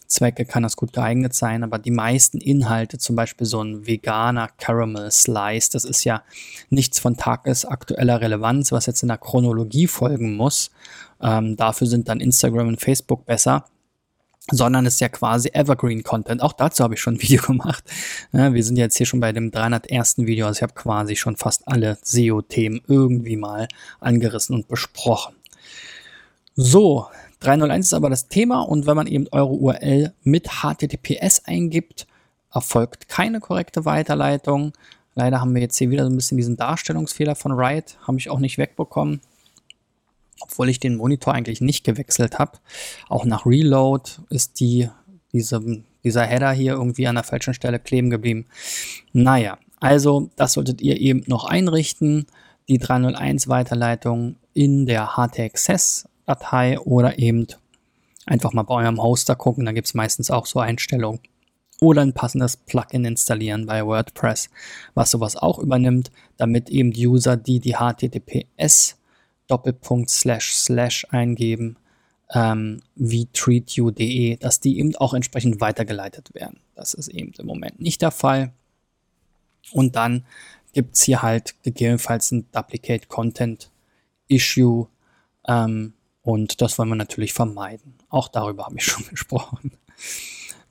Zwecke 0.06 0.44
kann 0.44 0.62
das 0.62 0.76
gut 0.76 0.93
geeignet 0.93 1.35
sein, 1.35 1.62
aber 1.62 1.79
die 1.79 1.91
meisten 1.91 2.38
Inhalte, 2.38 2.99
zum 2.99 3.17
Beispiel 3.17 3.47
so 3.47 3.62
ein 3.62 3.87
veganer 3.87 4.49
Caramel 4.58 5.11
Slice, 5.11 5.70
das 5.70 5.85
ist 5.85 6.05
ja 6.05 6.23
nichts 6.70 6.99
von 6.99 7.17
tagesaktueller 7.17 8.20
Relevanz, 8.20 8.73
was 8.73 8.87
jetzt 8.87 9.03
in 9.03 9.08
der 9.08 9.19
Chronologie 9.19 9.87
folgen 9.87 10.37
muss. 10.37 10.70
Ähm, 11.20 11.56
dafür 11.56 11.87
sind 11.87 12.08
dann 12.08 12.20
Instagram 12.20 12.69
und 12.69 12.81
Facebook 12.81 13.26
besser 13.26 13.64
sondern 14.50 14.87
ist 14.87 15.00
ja 15.00 15.08
quasi 15.08 15.50
Evergreen 15.53 16.02
Content. 16.02 16.42
Auch 16.42 16.52
dazu 16.52 16.85
habe 16.85 16.95
ich 16.95 17.00
schon 17.00 17.14
ein 17.14 17.23
Video 17.23 17.42
gemacht. 17.42 17.85
Ja, 18.33 18.54
wir 18.54 18.62
sind 18.62 18.76
jetzt 18.76 18.97
hier 18.97 19.07
schon 19.07 19.21
bei 19.21 19.33
dem 19.33 19.50
301. 19.50 20.19
Video, 20.19 20.47
also 20.47 20.59
ich 20.59 20.62
habe 20.62 20.75
quasi 20.75 21.16
schon 21.16 21.37
fast 21.37 21.66
alle 21.66 21.99
SEO-Themen 22.02 22.83
irgendwie 22.87 23.37
mal 23.37 23.69
angerissen 24.00 24.54
und 24.54 24.69
besprochen. 24.69 25.35
So, 26.54 27.09
301 27.47 27.87
ist 27.87 27.95
aber 27.95 28.11
das 28.11 28.29
Thema 28.29 28.62
und 28.62 28.87
wenn 28.87 28.97
man 28.97 29.07
eben 29.07 29.26
eure 29.31 29.53
URL 29.53 30.12
mit 30.25 30.49
HTTPS 30.62 31.45
eingibt, 31.45 32.07
erfolgt 32.53 33.09
keine 33.09 33.38
korrekte 33.38 33.85
Weiterleitung. 33.85 34.73
Leider 35.15 35.41
haben 35.41 35.55
wir 35.55 35.62
jetzt 35.62 35.79
hier 35.79 35.91
wieder 35.91 36.05
so 36.05 36.11
ein 36.11 36.17
bisschen 36.17 36.38
diesen 36.38 36.57
Darstellungsfehler 36.57 37.37
von 37.37 37.53
Riot, 37.53 37.99
habe 38.07 38.19
ich 38.19 38.31
auch 38.31 38.41
nicht 38.41 38.59
wegbekommen, 38.59 39.21
obwohl 40.41 40.69
ich 40.69 40.81
den 40.81 40.97
Monitor 40.97 41.35
eigentlich 41.35 41.61
nicht 41.61 41.85
gewechselt 41.85 42.38
habe. 42.38 42.59
Auch 43.09 43.25
nach 43.25 43.47
Reload 43.47 44.11
ist 44.29 44.59
die, 44.59 44.88
diese, 45.33 45.62
dieser 46.03 46.25
Header 46.25 46.50
hier 46.50 46.73
irgendwie 46.73 47.07
an 47.07 47.15
der 47.15 47.25
falschen 47.25 47.55
Stelle 47.55 47.79
kleben 47.79 48.11
geblieben. 48.11 48.47
Naja, 49.12 49.59
also 49.79 50.31
das 50.35 50.55
solltet 50.55 50.83
ihr 50.83 51.00
eben 51.00 51.23
noch 51.26 51.45
einrichten. 51.45 52.26
Die 52.69 52.79
301 52.79 53.47
Weiterleitung 53.47 54.35
in 54.53 54.87
der 54.87 55.17
HT-Access 55.17 56.09
Datei 56.26 56.78
oder 56.80 57.18
eben 57.18 57.47
einfach 58.26 58.52
mal 58.52 58.64
bei 58.64 58.75
eurem 58.75 59.02
Hoster 59.02 59.37
gucken. 59.37 59.64
Da 59.64 59.73
gibt 59.73 59.87
es 59.87 59.95
meistens 59.95 60.30
auch 60.30 60.47
so 60.47 60.61
Einstellungen. 60.61 61.21
Oder 61.80 62.02
ein 62.02 62.14
passendes 62.14 62.56
Plugin 62.56 63.04
installieren 63.04 63.66
bei 63.66 63.85
WordPress, 63.85 64.49
was 64.95 65.11
sowas 65.11 65.37
auch 65.37 65.59
übernimmt, 65.59 66.11
damit 66.38 66.71
eben 66.71 66.90
die 66.90 67.06
User, 67.06 67.37
die 67.37 67.61
die 67.61 67.75
HTTPS 67.75 68.97
Doppelpunkt 69.47 70.11
slash 70.11 70.54
slash 70.54 71.06
eingeben, 71.11 71.76
ähm, 72.33 72.80
wie 72.95 73.26
treatyou.de, 73.26 74.37
dass 74.37 74.61
die 74.61 74.78
eben 74.78 74.97
auch 74.97 75.14
entsprechend 75.14 75.61
weitergeleitet 75.61 76.35
werden. 76.35 76.61
Das 76.75 76.95
ist 76.95 77.09
eben 77.09 77.33
im 77.38 77.47
Moment 77.47 77.80
nicht 77.80 78.02
der 78.02 78.11
Fall. 78.11 78.52
Und 79.73 79.97
dann 79.97 80.25
gibt 80.73 80.97
es 80.97 81.02
hier 81.02 81.23
halt 81.23 81.54
gegebenenfalls 81.62 82.33
ein 82.33 82.47
Duplicate 82.52 83.09
Content 83.09 83.71
Issue, 84.28 84.88
ähm, 85.47 85.92
und 86.26 86.61
das 86.61 86.76
wollen 86.76 86.88
wir 86.88 86.97
natürlich 86.97 87.33
vermeiden. 87.33 87.95
Auch 88.09 88.26
darüber 88.26 88.66
habe 88.66 88.75
ich 88.76 88.85
schon 88.85 89.04
gesprochen. 89.11 89.71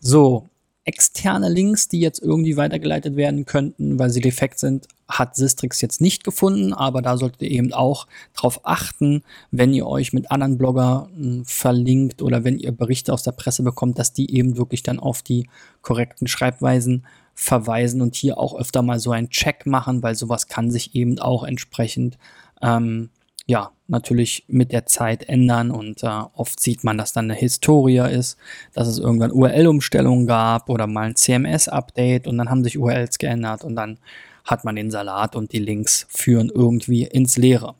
So, 0.02 0.50
externe 0.84 1.48
Links, 1.48 1.88
die 1.88 2.02
jetzt 2.02 2.22
irgendwie 2.22 2.58
weitergeleitet 2.58 3.16
werden 3.16 3.46
könnten, 3.46 3.98
weil 3.98 4.10
sie 4.10 4.20
defekt 4.20 4.60
sind, 4.60 4.90
hat 5.08 5.38
Sistrix 5.38 5.80
jetzt 5.80 6.02
nicht 6.02 6.26
gefunden, 6.26 6.74
aber 6.74 7.02
da 7.02 7.16
solltet 7.16 7.42
ihr 7.42 7.52
eben 7.52 7.72
auch 7.72 8.06
darauf 8.36 8.68
achten, 8.68 9.24
wenn 9.50 9.74
ihr 9.74 9.88
euch 9.88 10.12
mit 10.12 10.30
anderen 10.30 10.58
Bloggern 10.58 11.10
hm, 11.16 11.46
verlinkt 11.46 12.22
oder 12.22 12.44
wenn 12.44 12.60
ihr 12.60 12.74
Berichte 12.74 13.14
aus 13.14 13.24
der 13.24 13.32
Presse 13.32 13.64
bekommt, 13.64 13.98
dass 13.98 14.12
die 14.12 14.36
eben 14.36 14.58
wirklich 14.58 14.84
dann 14.84 15.00
auf 15.00 15.22
die 15.24 15.48
korrekten 15.82 16.28
Schreibweisen 16.28 17.06
verweisen 17.34 18.02
und 18.02 18.14
hier 18.14 18.38
auch 18.38 18.60
öfter 18.60 18.82
mal 18.82 19.00
so 19.00 19.12
einen 19.12 19.30
Check 19.30 19.66
machen, 19.66 20.04
weil 20.04 20.16
sowas 20.16 20.50
kann 20.50 20.70
sich 20.70 20.96
eben 20.96 21.18
auch 21.18 21.44
entsprechend 21.44 22.18
ähm, 22.62 23.10
ja, 23.48 23.72
natürlich 23.88 24.44
mit 24.48 24.72
der 24.72 24.88
Zeit 24.88 25.30
ändern 25.30 25.70
und 25.70 26.02
äh, 26.04 26.24
oft 26.34 26.60
sieht 26.60 26.84
man, 26.84 26.98
dass 26.98 27.14
dann 27.14 27.26
eine 27.26 27.36
Historie 27.40 28.12
ist, 28.12 28.38
dass 28.74 28.88
es 28.88 28.98
irgendwann 28.98 29.32
URL-Umstellungen 29.32 30.26
gab 30.26 30.68
oder 30.70 30.88
mal 30.88 31.06
ein 31.08 31.16
CMS-Update 31.16 32.26
und 32.28 32.40
dann 32.40 32.50
haben 32.50 32.64
sich 32.64 32.78
URLs 32.78 33.20
geändert 33.20 33.64
und 33.64 33.76
dann 33.76 34.00
hat 34.44 34.66
man 34.66 34.76
den 34.76 34.92
Salat 34.92 35.36
und 35.36 35.54
die 35.54 35.60
Links 35.60 36.08
führen 36.10 36.52
irgendwie 36.54 37.04
ins 37.04 37.38
Leere. 37.38 37.76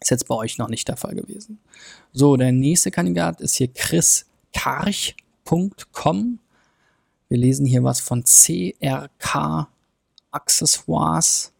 Ist 0.00 0.10
jetzt 0.10 0.28
bei 0.28 0.34
euch 0.34 0.58
noch 0.58 0.68
nicht 0.68 0.88
der 0.88 0.96
Fall 0.96 1.14
gewesen. 1.14 1.60
So, 2.12 2.36
der 2.36 2.52
nächste 2.52 2.90
Kandidat 2.90 3.40
ist 3.40 3.56
hier 3.56 3.68
chriskarch.com. 3.68 6.38
Wir 7.28 7.38
lesen 7.38 7.66
hier 7.66 7.84
was 7.84 8.00
von 8.00 8.24
CRK 8.24 9.68
Accessoires. 10.30 11.52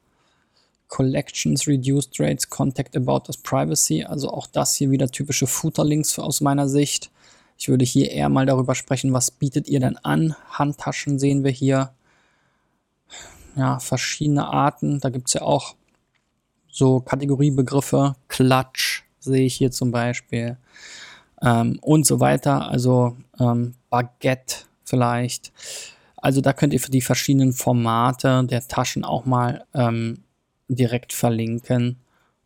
Collections, 0.89 1.67
Reduced 1.67 2.19
Rates, 2.19 2.49
Contact 2.49 2.97
About 2.97 3.29
us 3.29 3.37
Privacy. 3.37 4.05
Also 4.05 4.31
auch 4.31 4.47
das 4.47 4.75
hier 4.75 4.91
wieder 4.91 5.09
typische 5.09 5.47
Footer-Links 5.47 6.19
aus 6.19 6.41
meiner 6.41 6.69
Sicht. 6.69 7.11
Ich 7.59 7.69
würde 7.69 7.85
hier 7.85 8.11
eher 8.11 8.29
mal 8.29 8.47
darüber 8.47 8.75
sprechen, 8.75 9.13
was 9.13 9.31
bietet 9.31 9.69
ihr 9.69 9.81
denn 9.81 9.97
an? 9.99 10.35
Handtaschen 10.51 11.19
sehen 11.19 11.45
wir 11.45 11.51
hier. 11.51 11.93
Ja, 13.57 13.81
verschiedene 13.81 14.47
Arten. 14.47 15.01
Da 15.01 15.11
gibt 15.11 15.29
es 15.29 15.35
ja 15.35 15.43
auch 15.43 15.75
so 16.71 17.01
Kategoriebegriffe. 17.01 18.15
Clutch 18.29 19.05
sehe 19.19 19.45
ich 19.45 19.57
hier 19.57 19.73
zum 19.73 19.91
Beispiel. 19.91 20.57
Ähm, 21.43 21.79
und 21.83 22.07
so 22.07 22.21
weiter. 22.21 22.69
Also 22.69 23.17
ähm, 23.41 23.75
Baguette 23.91 24.65
vielleicht. 24.85 25.53
Also 26.17 26.41
da 26.41 26.53
könnt 26.53 26.73
ihr 26.73 26.81
für 26.81 26.91
die 26.91 27.01
verschiedenen 27.01 27.53
Formate 27.53 28.45
der 28.45 28.67
Taschen 28.67 29.05
auch 29.05 29.25
mal 29.25 29.65
ähm, 29.75 30.25
direkt 30.69 31.13
verlinken 31.13 31.97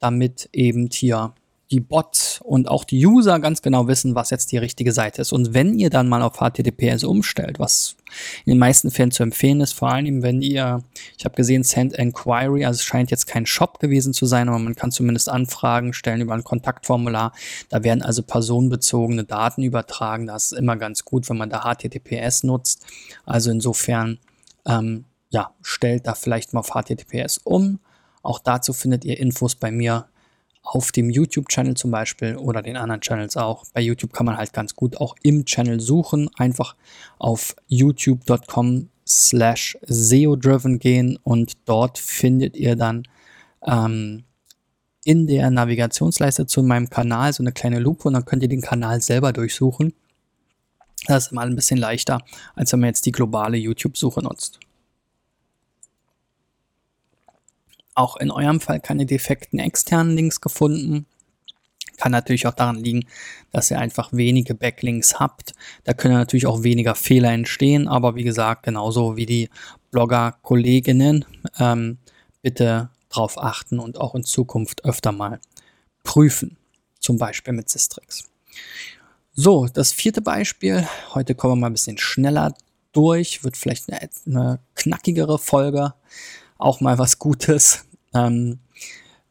damit 0.00 0.50
eben 0.52 0.90
hier 0.92 1.32
die 1.70 1.80
Bots 1.80 2.40
und 2.42 2.68
auch 2.68 2.84
die 2.84 3.04
User 3.04 3.40
ganz 3.40 3.62
genau 3.62 3.88
wissen, 3.88 4.14
was 4.14 4.30
jetzt 4.30 4.52
die 4.52 4.58
richtige 4.58 4.92
Seite 4.92 5.22
ist. 5.22 5.32
Und 5.32 5.54
wenn 5.54 5.78
ihr 5.78 5.88
dann 5.88 6.08
mal 6.08 6.22
auf 6.22 6.36
HTTPS 6.36 7.04
umstellt, 7.04 7.58
was 7.58 7.96
in 8.44 8.52
den 8.52 8.58
meisten 8.58 8.90
Fällen 8.90 9.10
zu 9.10 9.22
empfehlen 9.22 9.60
ist, 9.60 9.72
vor 9.72 9.90
allem 9.90 10.22
wenn 10.22 10.42
ihr, 10.42 10.82
ich 11.16 11.24
habe 11.24 11.34
gesehen, 11.34 11.64
Send 11.64 11.94
Enquiry, 11.94 12.64
also 12.64 12.78
es 12.78 12.84
scheint 12.84 13.10
jetzt 13.10 13.26
kein 13.26 13.46
Shop 13.46 13.80
gewesen 13.80 14.12
zu 14.12 14.26
sein, 14.26 14.48
aber 14.48 14.58
man 14.58 14.74
kann 14.74 14.90
zumindest 14.90 15.28
Anfragen 15.28 15.94
stellen 15.94 16.20
über 16.20 16.34
ein 16.34 16.44
Kontaktformular. 16.44 17.32
Da 17.70 17.82
werden 17.82 18.02
also 18.02 18.22
personenbezogene 18.22 19.24
Daten 19.24 19.62
übertragen. 19.62 20.26
Das 20.26 20.52
ist 20.52 20.58
immer 20.58 20.76
ganz 20.76 21.04
gut, 21.04 21.28
wenn 21.30 21.38
man 21.38 21.50
da 21.50 21.62
HTTPS 21.62 22.44
nutzt. 22.44 22.84
Also 23.24 23.50
insofern, 23.50 24.18
ähm, 24.66 25.06
ja, 25.30 25.52
stellt 25.62 26.06
da 26.06 26.14
vielleicht 26.14 26.52
mal 26.52 26.60
auf 26.60 26.72
HTTPS 26.74 27.38
um. 27.38 27.80
Auch 28.22 28.38
dazu 28.38 28.72
findet 28.72 29.04
ihr 29.04 29.18
Infos 29.18 29.54
bei 29.54 29.70
mir 29.70 30.06
auf 30.64 30.90
dem 30.90 31.10
YouTube-Channel 31.10 31.74
zum 31.74 31.90
Beispiel 31.90 32.36
oder 32.36 32.62
den 32.62 32.76
anderen 32.76 33.02
Channels 33.02 33.36
auch. 33.36 33.64
Bei 33.72 33.80
YouTube 33.80 34.12
kann 34.12 34.26
man 34.26 34.36
halt 34.36 34.52
ganz 34.52 34.74
gut 34.74 34.96
auch 34.96 35.14
im 35.22 35.44
Channel 35.44 35.78
suchen. 35.78 36.30
Einfach 36.36 36.74
auf 37.18 37.54
youtube.com 37.68 38.88
slash 39.06 39.78
SEO-driven 39.82 40.78
gehen 40.78 41.18
und 41.22 41.52
dort 41.66 41.98
findet 41.98 42.56
ihr 42.56 42.74
dann 42.74 43.04
ähm, 43.66 44.24
in 45.04 45.26
der 45.26 45.50
Navigationsleiste 45.50 46.46
zu 46.46 46.62
meinem 46.62 46.88
Kanal 46.88 47.32
so 47.34 47.42
eine 47.42 47.52
kleine 47.52 47.78
Lupe 47.78 48.08
und 48.08 48.14
dann 48.14 48.24
könnt 48.24 48.42
ihr 48.42 48.48
den 48.48 48.62
Kanal 48.62 49.02
selber 49.02 49.34
durchsuchen. 49.34 49.92
Das 51.06 51.26
ist 51.26 51.32
mal 51.32 51.46
ein 51.46 51.56
bisschen 51.56 51.78
leichter, 51.78 52.22
als 52.54 52.72
wenn 52.72 52.80
man 52.80 52.88
jetzt 52.88 53.04
die 53.04 53.12
globale 53.12 53.58
YouTube-Suche 53.58 54.22
nutzt. 54.22 54.58
Auch 57.94 58.16
in 58.16 58.30
eurem 58.30 58.60
Fall 58.60 58.80
keine 58.80 59.06
defekten 59.06 59.58
externen 59.58 60.16
Links 60.16 60.40
gefunden. 60.40 61.06
Kann 61.96 62.12
natürlich 62.12 62.46
auch 62.46 62.54
daran 62.54 62.82
liegen, 62.82 63.06
dass 63.52 63.70
ihr 63.70 63.78
einfach 63.78 64.12
wenige 64.12 64.54
Backlinks 64.54 65.20
habt. 65.20 65.52
Da 65.84 65.94
können 65.94 66.14
natürlich 66.14 66.46
auch 66.46 66.64
weniger 66.64 66.96
Fehler 66.96 67.30
entstehen, 67.30 67.86
aber 67.86 68.16
wie 68.16 68.24
gesagt, 68.24 68.64
genauso 68.64 69.16
wie 69.16 69.26
die 69.26 69.48
Blogger-Kolleginnen, 69.92 71.24
ähm, 71.60 71.98
bitte 72.42 72.90
darauf 73.08 73.38
achten 73.38 73.78
und 73.78 74.00
auch 74.00 74.14
in 74.16 74.24
Zukunft 74.24 74.84
öfter 74.84 75.12
mal 75.12 75.40
prüfen. 76.02 76.56
Zum 76.98 77.16
Beispiel 77.16 77.52
mit 77.52 77.68
Sistrix. 77.68 78.24
So, 79.34 79.66
das 79.66 79.92
vierte 79.92 80.20
Beispiel. 80.20 80.86
Heute 81.14 81.34
kommen 81.34 81.52
wir 81.54 81.60
mal 81.60 81.66
ein 81.68 81.74
bisschen 81.74 81.98
schneller 81.98 82.54
durch. 82.92 83.44
Wird 83.44 83.56
vielleicht 83.56 83.90
eine, 83.90 84.08
eine 84.26 84.58
knackigere 84.74 85.38
Folge 85.38 85.94
auch 86.58 86.80
mal 86.80 86.98
was 86.98 87.18
Gutes, 87.18 87.86
ähm, 88.14 88.60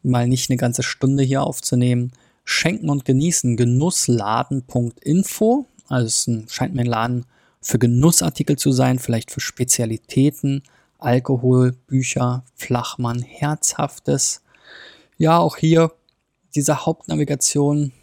mal 0.02 0.28
nicht 0.28 0.50
eine 0.50 0.58
ganze 0.58 0.82
Stunde 0.84 1.24
hier 1.24 1.44
aufzunehmen. 1.44 2.12
Schenken 2.46 2.90
und 2.90 3.06
genießen, 3.06 3.56
genussladen.info. 3.56 5.66
Also 5.88 6.08
es 6.08 6.28
ein, 6.28 6.50
scheint 6.50 6.76
mir 6.76 6.82
ein 6.82 6.88
Laden 6.88 7.26
für 7.62 7.80
Genussartikel 7.80 8.58
zu 8.58 8.74
sein, 8.74 9.00
vielleicht 9.00 9.32
für 9.32 9.40
Spezialitäten, 9.40 10.64
Alkohol, 10.98 11.72
Bücher, 11.88 12.44
Flachmann, 12.56 13.22
Herzhaftes. 13.22 14.42
Ja, 15.18 15.38
auch 15.38 15.56
hier 15.58 15.94
diese 16.56 16.86
Hauptnavigation 16.86 17.94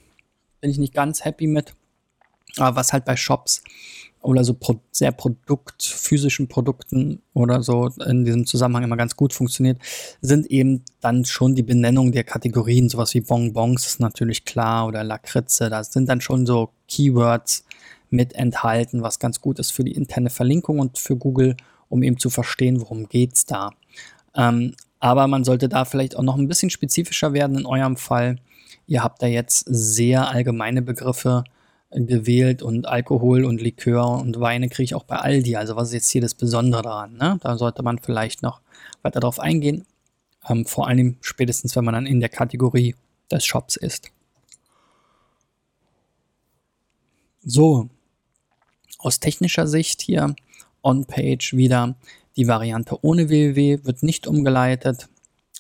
bin 0.60 0.70
ich 0.70 0.78
nicht 0.78 0.94
ganz 0.94 1.24
happy 1.24 1.46
mit. 1.46 1.74
Aber 2.56 2.76
was 2.76 2.92
halt 2.92 3.04
bei 3.04 3.16
Shops 3.16 3.62
oder 4.22 4.44
so 4.44 4.54
pro, 4.54 4.80
sehr 4.90 5.12
Produkt, 5.12 5.82
physischen 5.82 6.48
Produkten 6.48 7.22
oder 7.32 7.62
so 7.62 7.88
in 8.06 8.24
diesem 8.24 8.46
Zusammenhang 8.46 8.84
immer 8.84 8.96
ganz 8.96 9.16
gut 9.16 9.32
funktioniert, 9.32 9.78
sind 10.20 10.46
eben 10.46 10.84
dann 11.00 11.24
schon 11.24 11.54
die 11.54 11.62
Benennung 11.62 12.12
der 12.12 12.24
Kategorien, 12.24 12.88
sowas 12.88 13.14
wie 13.14 13.22
Bonbons 13.22 13.86
ist 13.86 14.00
natürlich 14.00 14.44
klar 14.44 14.86
oder 14.86 15.04
Lakritze, 15.04 15.70
da 15.70 15.82
sind 15.84 16.08
dann 16.08 16.20
schon 16.20 16.44
so 16.44 16.70
Keywords 16.88 17.64
mit 18.10 18.34
enthalten, 18.34 19.02
was 19.02 19.18
ganz 19.18 19.40
gut 19.40 19.58
ist 19.58 19.70
für 19.70 19.84
die 19.84 19.94
interne 19.94 20.30
Verlinkung 20.30 20.80
und 20.80 20.98
für 20.98 21.16
Google, 21.16 21.56
um 21.88 22.02
eben 22.02 22.18
zu 22.18 22.28
verstehen, 22.28 22.80
worum 22.80 23.08
geht's 23.08 23.46
da. 23.46 23.70
Ähm, 24.34 24.74
aber 24.98 25.26
man 25.28 25.44
sollte 25.44 25.68
da 25.68 25.84
vielleicht 25.86 26.16
auch 26.16 26.22
noch 26.22 26.36
ein 26.36 26.48
bisschen 26.48 26.70
spezifischer 26.70 27.32
werden 27.32 27.58
in 27.58 27.66
eurem 27.66 27.96
Fall. 27.96 28.36
Ihr 28.86 29.02
habt 29.02 29.22
da 29.22 29.26
jetzt 29.26 29.64
sehr 29.66 30.28
allgemeine 30.28 30.82
Begriffe, 30.82 31.44
gewählt 31.92 32.62
und 32.62 32.86
Alkohol 32.86 33.44
und 33.44 33.60
Likör 33.60 34.20
und 34.20 34.38
Weine 34.40 34.68
kriege 34.68 34.84
ich 34.84 34.94
auch 34.94 35.04
bei 35.04 35.16
Aldi. 35.16 35.56
Also 35.56 35.76
was 35.76 35.88
ist 35.88 35.94
jetzt 35.94 36.10
hier 36.10 36.20
das 36.20 36.34
Besondere 36.34 36.82
daran? 36.82 37.16
Ne? 37.16 37.38
Da 37.42 37.56
sollte 37.56 37.82
man 37.82 37.98
vielleicht 37.98 38.42
noch 38.42 38.60
weiter 39.02 39.20
darauf 39.20 39.40
eingehen. 39.40 39.86
Ähm, 40.48 40.66
vor 40.66 40.86
allem 40.86 41.16
spätestens, 41.20 41.74
wenn 41.76 41.84
man 41.84 41.94
dann 41.94 42.06
in 42.06 42.20
der 42.20 42.28
Kategorie 42.28 42.94
des 43.30 43.44
Shops 43.44 43.76
ist. 43.76 44.10
So, 47.42 47.88
aus 48.98 49.18
technischer 49.18 49.66
Sicht 49.66 50.02
hier 50.02 50.34
on-page 50.82 51.54
wieder 51.54 51.96
die 52.36 52.46
Variante 52.46 52.98
ohne 53.02 53.28
www 53.28 53.84
wird 53.84 54.02
nicht 54.02 54.26
umgeleitet. 54.26 55.08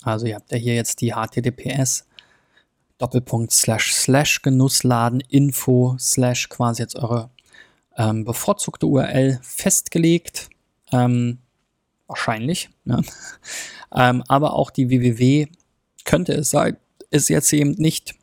Also 0.02 0.26
ihr 0.26 0.36
habt 0.36 0.52
ja 0.52 0.58
hier 0.58 0.74
jetzt 0.74 1.00
die 1.00 1.12
HTTPS 1.12 2.06
Doppelpunkt 3.00 3.52
slash 3.52 3.94
slash 3.94 4.42
Genussladen 4.42 5.20
Info 5.28 5.96
slash 5.98 6.48
quasi 6.48 6.82
jetzt 6.82 6.96
eure 6.96 7.30
ähm, 7.96 8.24
bevorzugte 8.24 8.86
URL 8.86 9.40
festgelegt. 9.42 10.50
Ähm, 10.92 11.38
wahrscheinlich. 12.06 12.70
Ja. 12.84 13.00
ähm, 13.94 14.22
aber 14.28 14.54
auch 14.54 14.70
die 14.70 14.88
www 14.90 15.48
könnte 16.04 16.32
es 16.32 16.50
sein, 16.50 16.76
ist 17.10 17.28
jetzt 17.28 17.52
eben 17.52 17.72
nicht 17.72 18.14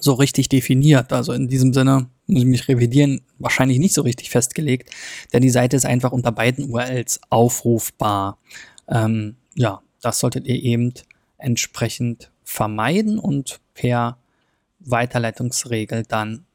so 0.00 0.14
richtig 0.14 0.48
definiert. 0.48 1.12
Also 1.12 1.32
in 1.32 1.48
diesem 1.48 1.72
Sinne 1.72 2.08
muss 2.26 2.42
ich 2.42 2.46
mich 2.46 2.68
revidieren, 2.68 3.22
wahrscheinlich 3.38 3.78
nicht 3.78 3.94
so 3.94 4.02
richtig 4.02 4.30
festgelegt, 4.30 4.90
denn 5.32 5.42
die 5.42 5.50
Seite 5.50 5.76
ist 5.76 5.86
einfach 5.86 6.12
unter 6.12 6.32
beiden 6.32 6.70
URLs 6.70 7.20
aufrufbar. 7.30 8.38
Ähm, 8.88 9.36
ja, 9.54 9.82
das 10.00 10.18
solltet 10.18 10.46
ihr 10.46 10.62
eben 10.62 10.92
entsprechend 11.38 12.30
vermeiden 12.42 13.18
und 13.18 13.60
per 13.74 14.18
Weiterleitungsregel 14.80 16.04
dann 16.04 16.46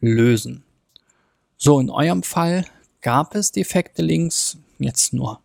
lösen. 0.00 0.64
So, 1.56 1.80
in 1.80 1.90
eurem 1.90 2.22
Fall 2.22 2.64
gab 3.00 3.34
es 3.34 3.52
defekte 3.52 4.02
Links, 4.02 4.58
jetzt 4.78 5.12
nur 5.12 5.40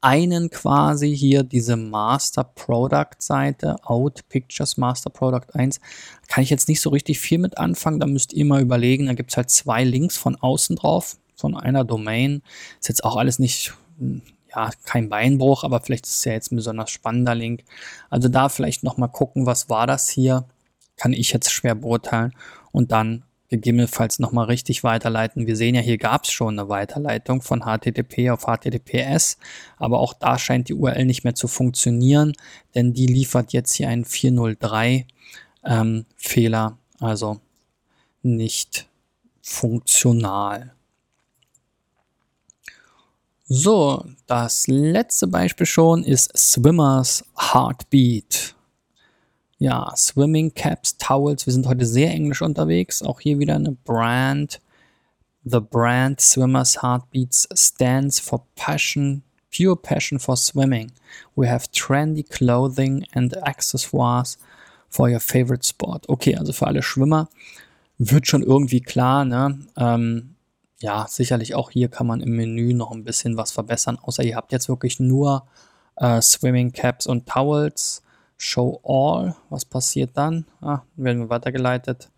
einen 0.00 0.50
quasi 0.50 1.16
hier 1.16 1.42
diese 1.42 1.76
Master 1.76 2.44
Product 2.44 3.16
Seite, 3.18 3.76
Out 3.84 4.20
Pictures 4.28 4.76
Master 4.76 5.10
Product 5.10 5.54
1. 5.54 5.80
Kann 6.28 6.44
ich 6.44 6.50
jetzt 6.50 6.68
nicht 6.68 6.80
so 6.80 6.90
richtig 6.90 7.18
viel 7.18 7.38
mit 7.38 7.58
anfangen, 7.58 8.00
da 8.00 8.06
müsst 8.06 8.32
ihr 8.32 8.44
mal 8.44 8.62
überlegen. 8.62 9.06
Da 9.06 9.14
gibt 9.14 9.30
es 9.30 9.36
halt 9.36 9.50
zwei 9.50 9.84
Links 9.84 10.16
von 10.16 10.36
außen 10.36 10.76
drauf, 10.76 11.18
von 11.34 11.56
einer 11.56 11.84
Domain. 11.84 12.42
Ist 12.80 12.88
jetzt 12.88 13.04
auch 13.04 13.16
alles 13.16 13.38
nicht, 13.38 13.74
hm, 13.98 14.22
ja, 14.54 14.70
kein 14.84 15.08
Beinbruch, 15.08 15.64
aber 15.64 15.80
vielleicht 15.80 16.06
ist 16.06 16.16
es 16.16 16.24
ja 16.24 16.32
jetzt 16.32 16.52
ein 16.52 16.56
besonders 16.56 16.90
spannender 16.90 17.34
Link. 17.34 17.64
Also 18.10 18.28
da 18.28 18.48
vielleicht 18.48 18.82
nochmal 18.82 19.10
gucken, 19.10 19.46
was 19.46 19.68
war 19.68 19.86
das 19.86 20.08
hier? 20.08 20.46
Kann 20.96 21.12
ich 21.12 21.32
jetzt 21.32 21.52
schwer 21.52 21.74
beurteilen. 21.74 22.34
Und 22.72 22.92
dann 22.92 23.24
gegebenenfalls 23.48 24.18
nochmal 24.18 24.46
richtig 24.46 24.84
weiterleiten. 24.84 25.46
Wir 25.46 25.56
sehen 25.56 25.74
ja, 25.74 25.80
hier 25.80 25.98
gab 25.98 26.24
es 26.24 26.30
schon 26.30 26.58
eine 26.58 26.68
Weiterleitung 26.68 27.40
von 27.40 27.62
HTTP 27.62 28.30
auf 28.30 28.44
HTTPS, 28.44 29.38
aber 29.78 30.00
auch 30.00 30.12
da 30.12 30.38
scheint 30.38 30.68
die 30.68 30.74
URL 30.74 31.06
nicht 31.06 31.24
mehr 31.24 31.34
zu 31.34 31.48
funktionieren, 31.48 32.34
denn 32.74 32.92
die 32.92 33.06
liefert 33.06 33.52
jetzt 33.52 33.72
hier 33.74 33.88
einen 33.88 34.04
403 34.04 35.06
ähm, 35.64 36.04
Fehler, 36.16 36.76
also 37.00 37.40
nicht 38.22 38.86
funktional. 39.40 40.74
So, 43.50 44.04
das 44.26 44.66
letzte 44.66 45.26
Beispiel 45.26 45.64
schon 45.64 46.04
ist 46.04 46.36
Swimmers 46.36 47.24
Heartbeat. 47.34 48.54
Ja, 49.56 49.90
Swimming 49.96 50.52
Caps, 50.52 50.98
Towels. 50.98 51.46
Wir 51.46 51.54
sind 51.54 51.66
heute 51.66 51.86
sehr 51.86 52.10
englisch 52.10 52.42
unterwegs. 52.42 53.02
Auch 53.02 53.20
hier 53.20 53.38
wieder 53.38 53.54
eine 53.54 53.72
Brand. 53.72 54.60
The 55.44 55.60
brand 55.60 56.20
Swimmers 56.20 56.82
Heartbeats 56.82 57.48
stands 57.54 58.20
for 58.20 58.44
passion, 58.54 59.22
pure 59.50 59.76
passion 59.76 60.18
for 60.18 60.36
swimming. 60.36 60.92
We 61.34 61.50
have 61.50 61.68
trendy 61.72 62.28
clothing 62.28 63.06
and 63.14 63.34
accessoires 63.44 64.36
for 64.90 65.08
your 65.08 65.20
favorite 65.20 65.66
sport. 65.66 66.06
Okay, 66.06 66.36
also 66.36 66.52
für 66.52 66.66
alle 66.66 66.82
Schwimmer 66.82 67.30
wird 67.96 68.26
schon 68.26 68.42
irgendwie 68.42 68.82
klar, 68.82 69.24
ne? 69.24 69.58
Ähm, 69.78 70.34
ja, 70.80 71.06
sicherlich 71.08 71.54
auch 71.54 71.70
hier 71.70 71.88
kann 71.88 72.06
man 72.06 72.20
im 72.20 72.30
Menü 72.36 72.72
noch 72.72 72.92
ein 72.92 73.04
bisschen 73.04 73.36
was 73.36 73.50
verbessern, 73.52 73.98
außer 74.00 74.22
ihr 74.22 74.36
habt 74.36 74.52
jetzt 74.52 74.68
wirklich 74.68 75.00
nur 75.00 75.46
äh, 75.96 76.20
Swimming 76.22 76.72
Caps 76.72 77.06
und 77.06 77.26
Towels. 77.26 78.02
Show 78.40 78.80
All. 78.84 79.34
Was 79.50 79.64
passiert 79.64 80.10
dann? 80.14 80.46
Ah, 80.60 80.82
werden 80.94 81.22
wir 81.22 81.28
weitergeleitet. 81.28 82.08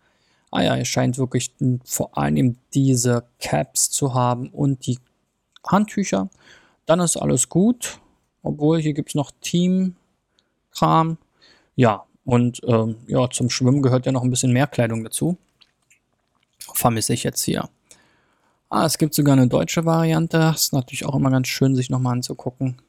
Ah 0.51 0.61
ja, 0.61 0.75
ihr 0.75 0.85
scheint 0.85 1.17
wirklich 1.17 1.51
vor 1.83 2.15
allem 2.17 2.57
diese 2.73 3.23
Caps 3.39 3.89
zu 3.89 4.13
haben 4.13 4.49
und 4.49 4.85
die 4.85 4.99
Handtücher. 5.65 6.29
Dann 6.85 6.99
ist 6.99 7.17
alles 7.17 7.49
gut. 7.49 7.99
Obwohl, 8.43 8.81
hier 8.81 8.93
gibt 8.93 9.09
es 9.09 9.15
noch 9.15 9.31
Team-Kram. 9.41 11.17
Ja, 11.75 12.05
und 12.25 12.61
ähm, 12.65 12.97
ja, 13.07 13.29
zum 13.29 13.49
Schwimmen 13.49 13.81
gehört 13.81 14.05
ja 14.05 14.11
noch 14.11 14.23
ein 14.23 14.29
bisschen 14.29 14.51
mehr 14.51 14.67
Kleidung 14.67 15.03
dazu. 15.03 15.37
Vermisse 16.73 17.13
ich 17.13 17.23
jetzt 17.23 17.43
hier. 17.43 17.69
Ah, 18.73 18.85
es 18.85 18.97
gibt 18.97 19.13
sogar 19.13 19.33
eine 19.33 19.49
deutsche 19.49 19.83
Variante. 19.83 20.37
Das 20.37 20.61
ist 20.61 20.73
natürlich 20.73 21.03
auch 21.03 21.15
immer 21.15 21.29
ganz 21.29 21.49
schön, 21.49 21.75
sich 21.75 21.89
nochmal 21.89 22.13
anzugucken. 22.13 22.81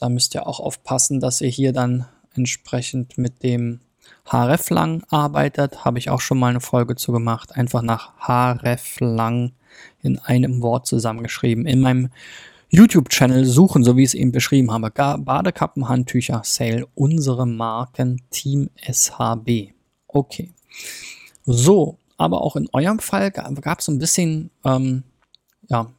Da 0.00 0.08
müsst 0.08 0.34
ihr 0.34 0.44
auch 0.44 0.58
aufpassen, 0.58 1.20
dass 1.20 1.40
ihr 1.40 1.50
hier 1.50 1.72
dann 1.72 2.06
entsprechend 2.34 3.16
mit 3.16 3.44
dem 3.44 3.78
hreflang 4.24 5.04
arbeitet. 5.08 5.84
Habe 5.84 6.00
ich 6.00 6.10
auch 6.10 6.20
schon 6.20 6.40
mal 6.40 6.48
eine 6.48 6.60
Folge 6.60 6.96
zu 6.96 7.12
gemacht. 7.12 7.54
Einfach 7.54 7.82
nach 7.82 8.14
hreflang 8.26 9.52
in 10.02 10.18
einem 10.18 10.62
Wort 10.62 10.88
zusammengeschrieben. 10.88 11.64
In 11.64 11.78
meinem 11.78 12.10
YouTube-Channel 12.70 13.44
suchen, 13.44 13.84
so 13.84 13.96
wie 13.96 14.02
ich 14.02 14.08
es 14.08 14.14
eben 14.14 14.32
beschrieben 14.32 14.72
habe. 14.72 14.90
Badekappen, 14.90 15.88
Handtücher, 15.88 16.42
Sale, 16.44 16.88
unsere 16.96 17.46
Marken, 17.46 18.20
Team 18.30 18.68
SHB. 18.80 19.74
Okay. 20.08 20.50
So, 21.44 21.98
aber 22.22 22.42
auch 22.42 22.56
in 22.56 22.68
eurem 22.72 22.98
Fall 22.98 23.30
gab 23.30 23.80
es 23.80 23.88
ein 23.88 23.98
bisschen, 23.98 24.50
ähm, 24.64 25.02
ja, 25.68 25.90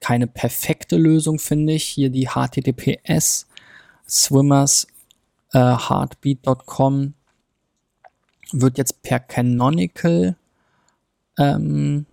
keine 0.00 0.26
perfekte 0.26 0.96
Lösung, 0.96 1.38
finde 1.38 1.74
ich. 1.74 1.84
Hier 1.84 2.10
die 2.10 2.28
HTTPS 2.28 3.46
Swimmers 4.08 4.86
äh, 5.52 5.58
Heartbeat.com 5.58 7.14
wird 8.52 8.78
jetzt 8.78 9.02
per 9.02 9.20
Canonical 9.20 10.36
ähm, 11.38 12.06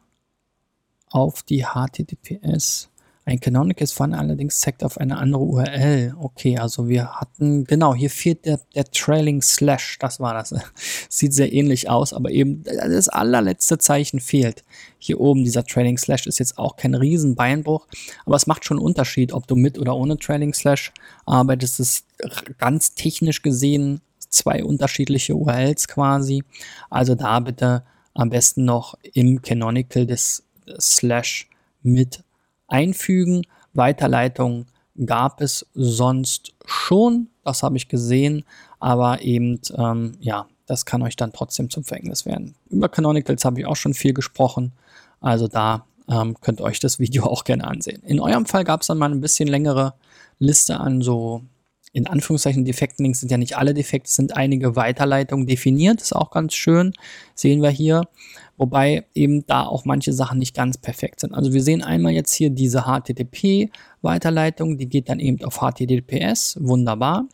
auf 1.10 1.44
die 1.44 1.64
HTTPS 1.64 2.90
ein 3.28 3.40
Canonical 3.40 3.84
ist 3.84 3.94
vorne 3.94 4.20
allerdings 4.20 4.60
zeigt 4.60 4.84
auf 4.84 5.00
eine 5.00 5.18
andere 5.18 5.42
URL. 5.42 6.14
Okay, 6.20 6.60
also 6.60 6.88
wir 6.88 7.20
hatten, 7.20 7.64
genau, 7.64 7.96
hier 7.96 8.12
fehlt 8.12 8.46
der, 8.46 8.60
der 8.76 8.86
Trailing 8.86 9.42
Slash, 9.42 9.98
das 10.00 10.20
war 10.20 10.36
das. 10.36 10.54
Sieht 11.10 11.34
sehr 11.34 11.52
ähnlich 11.52 11.90
aus, 11.90 12.14
aber 12.14 12.30
eben 12.30 12.64
das 12.64 13.10
allerletzte 13.10 13.80
Zeichen 13.80 14.20
fehlt. 14.20 14.64
Hier 15.00 15.20
oben, 15.20 15.44
dieser 15.44 15.64
Trailing 15.64 15.98
Slash 15.98 16.28
ist 16.28 16.38
jetzt 16.38 16.60
auch 16.60 16.76
kein 16.76 16.94
Riesenbeinbruch, 16.94 17.88
aber 18.28 18.36
es 18.36 18.46
macht 18.46 18.64
schon 18.64 18.78
einen 18.78 18.86
Unterschied, 18.86 19.34
ob 19.34 19.48
du 19.48 19.56
mit 19.56 19.80
oder 19.80 19.96
ohne 19.96 20.18
Trailing 20.18 20.54
Slash 20.54 20.94
arbeitest. 21.26 21.80
Es 21.80 21.90
ist 21.90 22.58
ganz 22.60 22.94
technisch 22.94 23.42
gesehen 23.42 24.02
zwei 24.30 24.64
unterschiedliche 24.64 25.36
URLs 25.36 25.88
quasi. 25.88 26.44
Also 26.92 27.16
da 27.16 27.40
bitte 27.40 27.84
am 28.14 28.30
besten 28.30 28.66
noch 28.66 28.96
im 29.14 29.42
Canonical 29.42 30.06
des 30.06 30.44
Slash 30.80 31.50
mit 31.82 32.25
einfügen. 32.68 33.44
Weiterleitungen 33.74 34.68
gab 35.06 35.42
es 35.42 35.66
sonst 35.74 36.54
schon, 36.66 37.28
das 37.44 37.64
habe 37.64 37.78
ich 37.78 37.90
gesehen, 37.90 38.46
aber 38.80 39.22
eben, 39.22 39.60
ähm, 39.78 40.14
ja, 40.20 40.48
das 40.66 40.86
kann 40.86 41.02
euch 41.02 41.16
dann 41.16 41.34
trotzdem 41.34 41.70
zum 41.70 41.84
Verhängnis 41.84 42.26
werden. 42.26 42.56
Über 42.70 42.90
Canonicals 42.90 43.46
habe 43.46 43.60
ich 43.60 43.66
auch 43.66 43.76
schon 43.76 43.94
viel 43.94 44.14
gesprochen, 44.14 44.72
also 45.20 45.48
da 45.48 45.86
ähm, 46.08 46.38
könnt 46.42 46.62
ihr 46.62 46.64
euch 46.64 46.80
das 46.80 47.00
Video 47.00 47.24
auch 47.26 47.44
gerne 47.44 47.66
ansehen. 47.66 48.02
In 48.04 48.20
eurem 48.20 48.46
Fall 48.46 48.64
gab 48.64 48.82
es 48.82 48.88
dann 48.88 48.98
mal 48.98 49.12
ein 49.12 49.22
bisschen 49.22 49.48
längere 49.48 49.94
Liste 50.40 50.80
an 50.80 51.02
so 51.02 51.42
in 51.96 52.08
Anführungszeichen 52.08 52.66
Defekten 52.66 53.06
Links 53.06 53.22
sind 53.22 53.32
ja 53.32 53.38
nicht 53.38 53.58
alle 53.58 53.74
Defekte, 53.74 54.12
sind 54.12 54.36
einige 54.36 54.76
Weiterleitungen 54.76 55.48
definiert, 55.48 56.02
ist 56.02 56.14
auch 56.14 56.30
ganz 56.30 56.54
schön, 56.54 56.92
sehen 57.36 57.62
wir 57.62 57.70
hier 57.70 58.02
wobei 58.58 59.06
eben 59.14 59.46
da 59.46 59.64
auch 59.64 59.86
manche 59.86 60.14
Sachen 60.14 60.40
nicht 60.40 60.56
ganz 60.56 60.78
perfekt 60.78 61.20
sind. 61.20 61.34
Also 61.34 61.54
wir 61.54 61.62
sehen 61.62 61.84
einmal 61.84 62.14
jetzt 62.14 62.34
hier 62.34 62.50
diese 62.50 62.84
HTTP-Weiterleitung, 62.84 64.78
die 64.78 64.88
geht 64.88 65.10
dann 65.10 65.20
eben 65.20 65.44
auf 65.44 65.60
HTTPS, 65.60 66.58
wunderbar. 66.62 67.28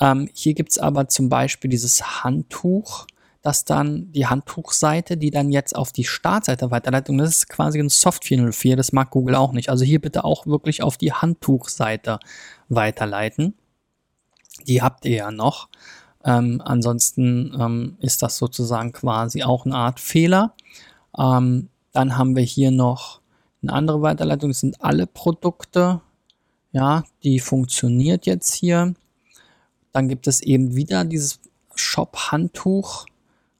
Ähm, 0.00 0.28
hier 0.32 0.54
gibt 0.54 0.70
es 0.70 0.78
aber 0.78 1.08
zum 1.08 1.28
Beispiel 1.28 1.70
dieses 1.70 2.22
Handtuch, 2.24 3.06
das 3.42 3.64
dann 3.64 4.10
die 4.12 4.26
Handtuchseite, 4.26 5.16
die 5.16 5.30
dann 5.30 5.50
jetzt 5.50 5.74
auf 5.74 5.92
die 5.92 6.04
Startseite 6.04 6.70
weiterleitet. 6.70 7.18
das 7.18 7.30
ist 7.30 7.48
quasi 7.48 7.78
ein 7.78 7.88
Soft 7.88 8.24
404, 8.24 8.76
das 8.76 8.92
mag 8.92 9.10
Google 9.10 9.36
auch 9.36 9.52
nicht. 9.52 9.70
Also 9.70 9.84
hier 9.84 10.00
bitte 10.00 10.24
auch 10.24 10.46
wirklich 10.46 10.82
auf 10.82 10.96
die 10.96 11.12
Handtuchseite 11.12 12.18
weiterleiten. 12.68 13.54
Die 14.66 14.82
habt 14.82 15.04
ihr 15.04 15.16
ja 15.16 15.30
noch. 15.30 15.68
Ähm, 16.24 16.60
ansonsten 16.64 17.56
ähm, 17.58 17.96
ist 18.00 18.22
das 18.22 18.36
sozusagen 18.36 18.92
quasi 18.92 19.42
auch 19.42 19.66
eine 19.66 19.76
Art 19.76 20.00
Fehler. 20.00 20.54
Ähm, 21.16 21.68
dann 21.92 22.16
haben 22.16 22.36
wir 22.36 22.42
hier 22.42 22.70
noch 22.70 23.20
eine 23.62 23.72
andere 23.72 24.02
Weiterleitung. 24.02 24.50
Das 24.50 24.60
sind 24.60 24.82
alle 24.82 25.06
Produkte. 25.06 26.00
Ja, 26.72 27.04
die 27.22 27.40
funktioniert 27.40 28.26
jetzt 28.26 28.54
hier. 28.54 28.94
Dann 29.92 30.08
gibt 30.08 30.26
es 30.26 30.40
eben 30.40 30.76
wieder 30.76 31.04
dieses 31.04 31.40
Shop-Handtuch. 31.74 33.06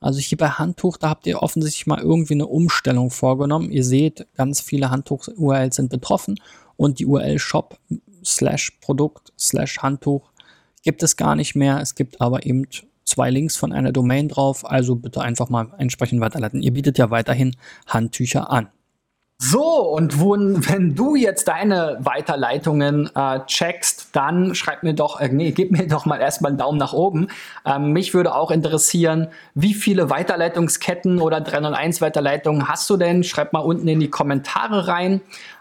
Also 0.00 0.20
hier 0.20 0.38
bei 0.38 0.50
Handtuch, 0.50 0.96
da 0.96 1.08
habt 1.08 1.26
ihr 1.26 1.42
offensichtlich 1.42 1.86
mal 1.86 2.00
irgendwie 2.00 2.34
eine 2.34 2.46
Umstellung 2.46 3.10
vorgenommen. 3.10 3.72
Ihr 3.72 3.84
seht, 3.84 4.26
ganz 4.36 4.60
viele 4.60 4.90
Handtuch-URLs 4.90 5.76
sind 5.76 5.90
betroffen 5.90 6.40
und 6.76 7.00
die 7.00 7.06
URL 7.06 7.38
Shop 7.38 7.78
slash 8.24 8.78
Produkt 8.80 9.32
slash 9.36 9.78
Handtuch 9.78 10.30
gibt 10.88 11.03
es 11.03 11.18
gar 11.18 11.37
nicht 11.37 11.55
mehr. 11.55 11.81
Es 11.83 11.96
gibt 11.96 12.18
aber 12.22 12.46
eben 12.46 12.64
zwei 13.05 13.29
Links 13.29 13.59
von 13.59 13.74
einer 13.74 13.92
Domain 13.92 14.27
drauf, 14.27 14.64
also 14.64 14.94
bitte 14.94 15.20
einfach 15.20 15.51
mal 15.51 15.66
entsprechend 15.77 16.22
weiterleiten. 16.22 16.62
Ihr 16.62 16.72
bietet 16.72 16.96
ja 16.96 17.11
weiterhin 17.11 17.55
Handtücher 17.87 18.51
an. 18.51 18.68
So, 19.37 19.61
und 19.61 20.18
wo, 20.18 20.31
wenn 20.33 20.94
du 20.94 21.14
jetzt 21.14 21.46
deine 21.46 21.98
Weiterleitungen 22.01 23.11
äh, 23.14 23.40
checkst, 23.44 24.16
dann 24.16 24.55
schreib 24.55 24.83
mir 24.83 24.94
doch, 24.94 25.20
äh, 25.20 25.29
nee, 25.29 25.53
gib 25.53 25.72
mir 25.72 25.87
doch 25.87 26.07
mal 26.07 26.22
erstmal 26.22 26.53
einen 26.53 26.59
Daumen 26.59 26.79
nach 26.79 26.94
oben. 26.94 27.29
Ähm, 27.66 27.92
mich 27.92 28.14
würde 28.14 28.35
auch 28.35 28.51
interessieren, 28.51 29.29
wie 29.53 29.74
viele 29.74 30.09
Weiterleitungsketten 30.09 31.20
oder 31.20 31.42
301 31.42 32.01
Weiterleitungen 32.01 32.66
hast 32.66 32.88
du 32.88 32.96
denn? 32.96 33.24
Schreib 33.24 33.53
mal 33.53 33.61
unten 33.61 33.87
in 33.88 34.01
die 34.01 34.09
Kommentare 34.09 34.88
rein. 34.88 35.20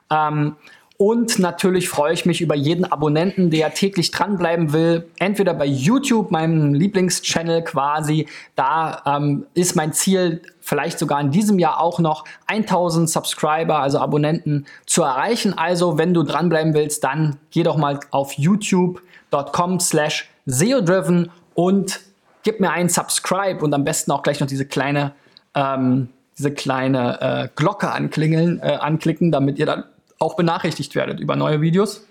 Ähm, 0.09 0.55
und 0.99 1.37
natürlich 1.37 1.89
freue 1.89 2.13
ich 2.13 2.25
mich 2.25 2.41
über 2.41 2.55
jeden 2.55 2.83
Abonnenten, 2.83 3.51
der 3.51 3.71
täglich 3.71 4.09
dranbleiben 4.09 4.73
will. 4.73 5.07
Entweder 5.19 5.53
bei 5.53 5.67
YouTube, 5.67 6.31
meinem 6.31 6.73
Lieblingschannel 6.73 7.63
quasi. 7.63 8.25
Da 8.55 9.03
ähm, 9.05 9.45
ist 9.53 9.75
mein 9.75 9.93
Ziel, 9.93 10.41
vielleicht 10.59 10.97
sogar 10.97 11.21
in 11.21 11.29
diesem 11.29 11.59
Jahr 11.59 11.79
auch 11.79 11.99
noch 11.99 12.25
1000 12.47 13.07
Subscriber, 13.07 13.77
also 13.77 13.99
Abonnenten 13.99 14.65
zu 14.87 15.03
erreichen. 15.03 15.55
Also, 15.55 15.99
wenn 15.99 16.15
du 16.15 16.23
dranbleiben 16.23 16.73
willst, 16.73 17.03
dann 17.03 17.37
geh 17.51 17.61
doch 17.61 17.77
mal 17.77 17.99
auf 18.09 18.33
youtube.com 18.33 19.79
slash 19.79 20.27
SEO-driven 20.47 21.29
und 21.53 21.99
gib 22.41 22.59
mir 22.59 22.71
einen 22.71 22.89
Subscribe 22.89 23.63
und 23.63 23.71
am 23.75 23.83
besten 23.83 24.11
auch 24.11 24.23
gleich 24.23 24.39
noch 24.39 24.47
diese 24.47 24.65
kleine, 24.65 25.13
ähm, 25.53 26.09
diese 26.39 26.51
kleine 26.51 27.21
äh, 27.21 27.49
Glocke 27.55 27.91
anklingeln, 27.91 28.59
äh, 28.63 28.77
anklicken, 28.79 29.31
damit 29.31 29.59
ihr 29.59 29.67
dann 29.67 29.83
auch 30.19 30.35
benachrichtigt 30.35 30.95
werdet 30.95 31.19
über 31.19 31.35
neue 31.35 31.61
Videos. 31.61 32.05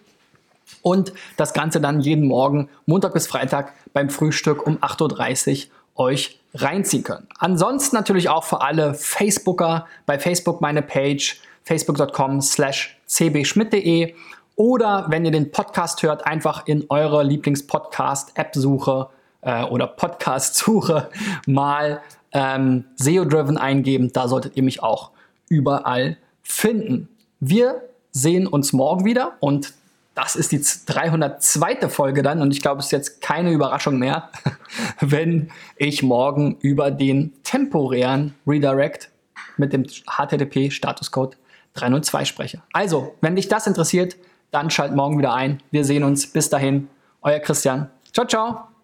Und 0.83 1.12
das 1.37 1.53
Ganze 1.53 1.81
dann 1.81 2.01
jeden 2.01 2.27
Morgen, 2.27 2.69
Montag 2.87 3.14
bis 3.14 3.27
Freitag 3.27 3.73
beim 3.92 4.11
Frühstück 4.11 4.66
um 4.66 4.79
8.30 4.79 5.66
Uhr 5.66 6.07
euch 6.07 6.40
reinziehen 6.55 7.03
können. 7.03 7.27
Ansonsten 7.38 7.97
natürlich 7.97 8.29
auch 8.29 8.45
für 8.45 8.61
alle 8.61 8.95
Facebooker 8.95 9.87
bei 10.07 10.19
Facebook 10.19 10.61
meine 10.61 10.83
Page 10.83 11.40
facebook.com 11.64 12.40
slash 12.40 12.97
cbschmidt.de 13.07 14.14
oder 14.55 15.07
wenn 15.09 15.25
ihr 15.25 15.31
den 15.31 15.51
Podcast 15.51 16.03
hört, 16.03 16.27
einfach 16.27 16.66
in 16.66 16.87
eure 16.88 17.23
Lieblings-Podcast-App-Suche 17.25 19.09
äh, 19.42 19.64
oder 19.64 19.87
Podcast-Suche 19.87 21.11
mal 21.47 22.01
ähm, 22.33 22.85
SEO-Driven 22.97 23.59
eingeben. 23.59 24.12
Da 24.12 24.29
solltet 24.29 24.57
ihr 24.57 24.62
mich 24.62 24.83
auch 24.83 25.11
überall 25.49 26.16
finden. 26.42 27.09
Wir 27.40 27.83
sehen 28.17 28.47
uns 28.47 28.73
morgen 28.73 29.05
wieder 29.05 29.33
und 29.41 29.75
das 30.15 30.35
ist 30.35 30.51
die 30.51 30.65
302. 30.87 31.91
Folge 31.91 32.23
dann 32.23 32.41
und 32.41 32.51
ich 32.51 32.63
glaube, 32.63 32.81
es 32.81 32.87
ist 32.87 32.93
jetzt 32.93 33.21
keine 33.21 33.53
Überraschung 33.53 33.99
mehr, 33.99 34.31
wenn 35.01 35.51
ich 35.77 36.03
morgen 36.03 36.57
über 36.63 36.91
den 36.91 37.35
temporären 37.43 38.35
Redirect 38.47 39.11
mit 39.59 39.75
dem 39.75 39.85
HTTP 39.85 40.71
Statuscode 40.71 41.37
302 41.75 42.25
spreche. 42.25 42.63
Also, 42.73 43.15
wenn 43.21 43.37
dich 43.37 43.49
das 43.49 43.67
interessiert, 43.67 44.17
dann 44.51 44.71
schalt 44.71 44.95
morgen 44.95 45.19
wieder 45.19 45.35
ein. 45.35 45.63
Wir 45.71 45.85
sehen 45.85 46.03
uns. 46.03 46.27
Bis 46.27 46.49
dahin, 46.49 46.89
euer 47.21 47.41
Christian. 47.41 47.91
Ciao, 48.13 48.27
ciao. 48.27 48.76